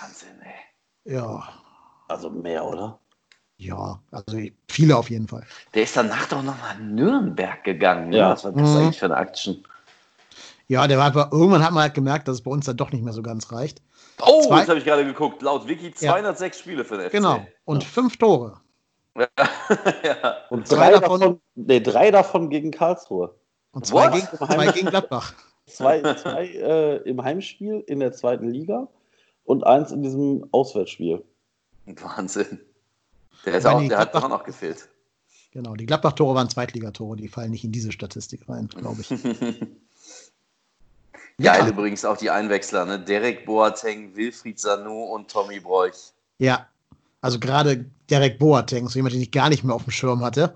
[0.00, 1.12] Wahnsinn, ey.
[1.14, 1.48] Ja,
[2.08, 2.98] Also mehr, oder?
[3.58, 4.38] ja, also
[4.68, 5.46] viele auf jeden Fall.
[5.74, 8.08] Der ist danach doch noch nach Nürnberg gegangen.
[8.08, 8.16] Ne?
[8.16, 8.30] Ja.
[8.30, 8.76] Was war das Mhm.
[8.76, 9.62] eigentlich für eine Action?
[10.68, 12.90] Ja, der war aber irgendwann hat man halt gemerkt, dass es bei uns dann doch
[12.92, 13.82] nicht mehr so ganz reicht.
[14.26, 15.42] Oh, Zwei- jetzt habe ich gerade geguckt.
[15.42, 17.12] Laut Wiki 206 Spiele für den FC.
[17.12, 17.46] Genau.
[17.64, 18.60] Und fünf Tore.
[19.16, 19.26] ja.
[20.50, 23.34] Und Zwei drei davon- davon, nee, drei davon gegen Karlsruhe.
[23.72, 24.14] Und zwei, What?
[24.14, 25.34] gegen, zwei gegen Gladbach.
[25.66, 28.88] Zwei, zwei äh, im Heimspiel in der zweiten Liga
[29.44, 31.22] und eins in diesem Auswärtsspiel.
[31.86, 32.60] Wahnsinn.
[33.46, 34.88] Der, ist auch, der hat Gladbach- auch noch gefehlt.
[35.52, 39.08] Genau, die Gladbach-Tore waren Zweitligatore, die fallen nicht in diese Statistik rein, glaube ich.
[41.42, 42.98] Geil übrigens auch die Einwechsler, ne?
[42.98, 46.12] Derek Boateng, Wilfried Sanu und Tommy Broich.
[46.38, 46.66] Ja,
[47.20, 50.54] also gerade Derek Boateng, so jemand, den ich gar nicht mehr auf dem Schirm hatte.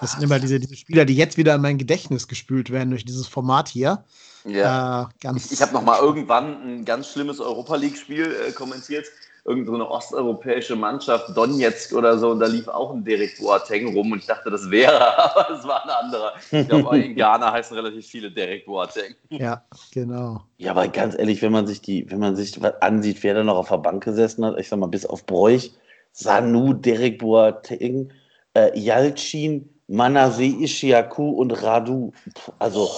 [0.00, 3.04] Das sind immer diese, diese Spieler, die jetzt wieder in mein Gedächtnis gespült werden durch
[3.04, 4.04] dieses Format hier.
[4.44, 5.02] Ja.
[5.02, 9.06] Äh, ganz Ich, ich habe noch mal irgendwann ein ganz schlimmes Europa League-Spiel äh, kommentiert.
[9.44, 14.12] Irgendeine so osteuropäische Mannschaft, Donetsk oder so, und da lief auch ein Derek Boateng rum
[14.12, 16.32] und ich dachte, das wäre, aber es war ein anderer.
[16.50, 19.14] Ich glaube, in Ghana heißen relativ viele Derek Boateng.
[19.30, 20.42] Ja, genau.
[20.58, 23.56] Ja, aber ganz ehrlich, wenn man sich die, wenn man sich ansieht, wer da noch
[23.56, 25.72] auf der Bank gesessen hat, ich sag mal, bis auf Bräuch,
[26.12, 28.12] Sanu, Derek Boateng,
[28.54, 32.12] äh, Yalcin, Manase Ishiaku und Radu.
[32.58, 32.88] Also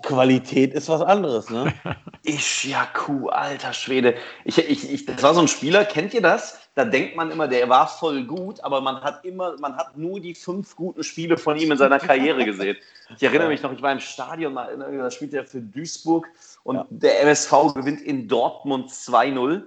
[0.00, 1.72] Qualität ist was anderes, ne?
[2.24, 4.14] Ishiaku, alter Schwede.
[4.44, 6.58] Ich, ich, ich, das war so ein Spieler, kennt ihr das?
[6.74, 10.20] Da denkt man immer, der war voll gut, aber man hat immer, man hat nur
[10.20, 12.76] die fünf guten Spiele von ihm in seiner Karriere gesehen.
[13.16, 16.26] Ich erinnere mich noch, ich war im Stadion, da spielt er für Duisburg
[16.64, 16.86] und ja.
[16.88, 19.62] der MSV gewinnt in Dortmund 2-0 äh,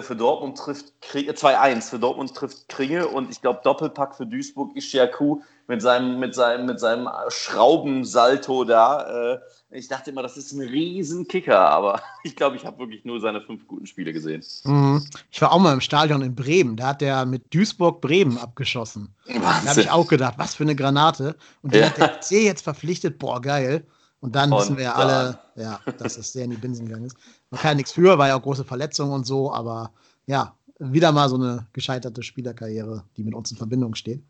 [0.00, 5.40] für Dortmund trifft 2-1 für Dortmund trifft Kringe und ich glaube Doppelpack für Duisburg Ishiaku
[5.66, 9.34] mit seinem, mit seinem, mit seinem Schraubensalto da.
[9.34, 9.38] Äh,
[9.70, 13.40] ich dachte immer, das ist ein Riesenkicker, aber ich glaube, ich habe wirklich nur seine
[13.40, 14.44] fünf guten Spiele gesehen.
[14.64, 15.04] Mhm.
[15.30, 19.14] Ich war auch mal im Stadion in Bremen, da hat der mit Duisburg Bremen abgeschossen.
[19.26, 19.42] Wahnsinn.
[19.42, 21.36] Da habe ich auch gedacht, was für eine Granate.
[21.62, 21.86] Und die ja.
[21.86, 23.84] hat der C jetzt verpflichtet, boah, geil.
[24.20, 27.06] Und dann und wissen wir ja alle, ja, dass es sehr in die Binsen gegangen
[27.06, 27.16] ist.
[27.52, 29.92] Man kann ja nichts für, war ja auch große Verletzungen und so, aber
[30.24, 34.22] ja, wieder mal so eine gescheiterte Spielerkarriere, die mit uns in Verbindung steht.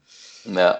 [0.44, 0.76] Ja.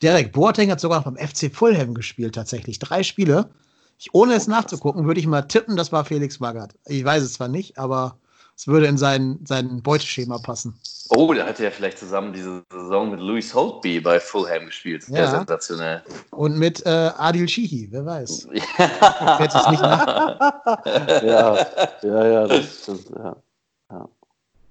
[0.00, 2.78] Derek Boateng hat sogar beim FC Fulham gespielt, tatsächlich.
[2.78, 3.50] Drei Spiele.
[3.98, 6.76] Ich, ohne es nachzugucken, würde ich mal tippen, das war Felix Magath.
[6.86, 8.16] Ich weiß es zwar nicht, aber
[8.62, 10.78] es würde in sein, sein Beuteschema passen.
[11.08, 15.02] Oh, da hat er ja vielleicht zusammen diese Saison mit Louis Holtby bei Fulham gespielt.
[15.02, 15.30] Sehr ja.
[15.32, 16.00] sensationell.
[16.30, 18.46] Und mit äh, Adil Shihi, wer weiß.
[18.78, 19.36] Ja.
[19.36, 20.06] Fährt es nicht nach.
[21.24, 21.66] ja,
[22.04, 23.10] ja, ja, das stimmt.
[23.10, 23.36] Ja.
[23.90, 24.08] ja.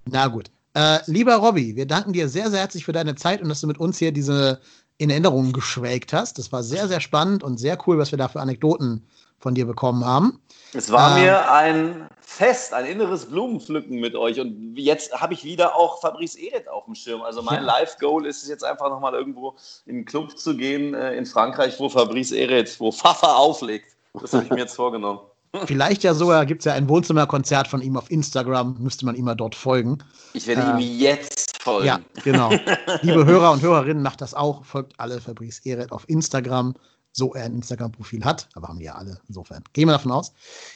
[0.06, 0.50] Na gut.
[0.74, 3.68] Äh, lieber Robby, wir danken dir sehr, sehr herzlich für deine Zeit und dass du
[3.68, 4.62] mit uns hier diese
[5.00, 6.38] in Erinnerung geschwelgt hast.
[6.38, 9.04] Das war sehr, sehr spannend und sehr cool, was wir da für Anekdoten
[9.42, 10.40] von dir bekommen haben.
[10.74, 14.40] Es war ähm, mir ein Fest, ein inneres Blumenpflücken mit euch.
[14.40, 17.22] Und jetzt habe ich wieder auch Fabrice Eret auf dem Schirm.
[17.22, 17.80] Also mein ja.
[17.80, 21.80] Live-Goal ist es jetzt einfach nochmal irgendwo in einen Club zu gehen äh, in Frankreich,
[21.80, 23.96] wo Fabrice Eret, wo Fafa auflegt.
[24.14, 25.20] Das habe ich mir jetzt vorgenommen.
[25.66, 29.26] Vielleicht ja sogar gibt es ja ein Wohnzimmerkonzert von ihm auf Instagram, müsste man ihm
[29.26, 29.98] mal dort folgen.
[30.34, 31.88] Ich werde äh, ihm jetzt folgen.
[31.88, 32.52] Ja, genau.
[33.02, 34.64] Liebe Hörer und Hörerinnen, macht das auch.
[34.64, 36.76] Folgt alle Fabrice Eret auf Instagram,
[37.12, 38.48] so er ein Instagram-Profil hat.
[38.54, 39.20] Aber haben die ja alle.
[39.28, 40.34] Insofern gehen wir davon aus.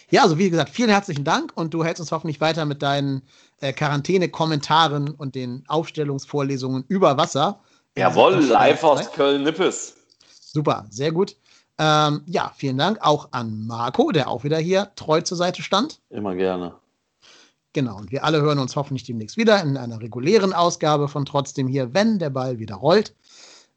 [0.10, 3.22] Ja, also wie gesagt, vielen herzlichen Dank und du hältst uns hoffentlich weiter mit deinen
[3.62, 7.60] äh, Quarantäne-Kommentaren und den Aufstellungsvorlesungen über Wasser.
[7.98, 9.96] Jawohl, live aus Köln-Nippes.
[10.30, 11.38] Super, sehr gut.
[11.78, 16.00] Ähm, ja, vielen Dank auch an Marco, der auch wieder hier treu zur Seite stand.
[16.10, 16.76] Immer gerne.
[17.74, 21.68] Genau, und wir alle hören uns hoffentlich demnächst wieder in einer regulären Ausgabe von Trotzdem
[21.68, 23.14] hier, wenn der Ball wieder rollt.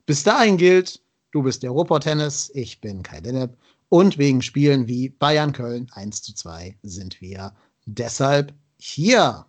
[0.07, 1.01] Bis dahin gilt,
[1.33, 3.57] du bist der Ruhrpott-Tennis, ich bin Kai Dennep
[3.89, 7.53] und wegen Spielen wie Bayern Köln 1 zu 2 sind wir
[7.87, 9.47] deshalb hier.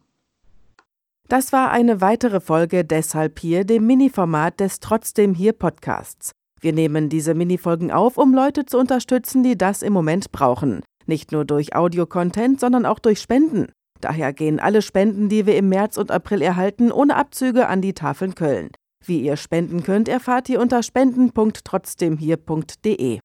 [1.27, 6.31] Das war eine weitere Folge Deshalb hier, dem Mini-Format des Trotzdem hier Podcasts.
[6.59, 10.81] Wir nehmen diese Minifolgen auf, um Leute zu unterstützen, die das im Moment brauchen.
[11.05, 13.71] Nicht nur durch Audio-Content, sondern auch durch Spenden.
[14.01, 17.93] Daher gehen alle Spenden, die wir im März und April erhalten, ohne Abzüge an die
[17.93, 18.69] Tafeln Köln.
[19.05, 23.17] Wie ihr spenden könnt, erfahrt ihr unter spenden.trotzdemhier.de.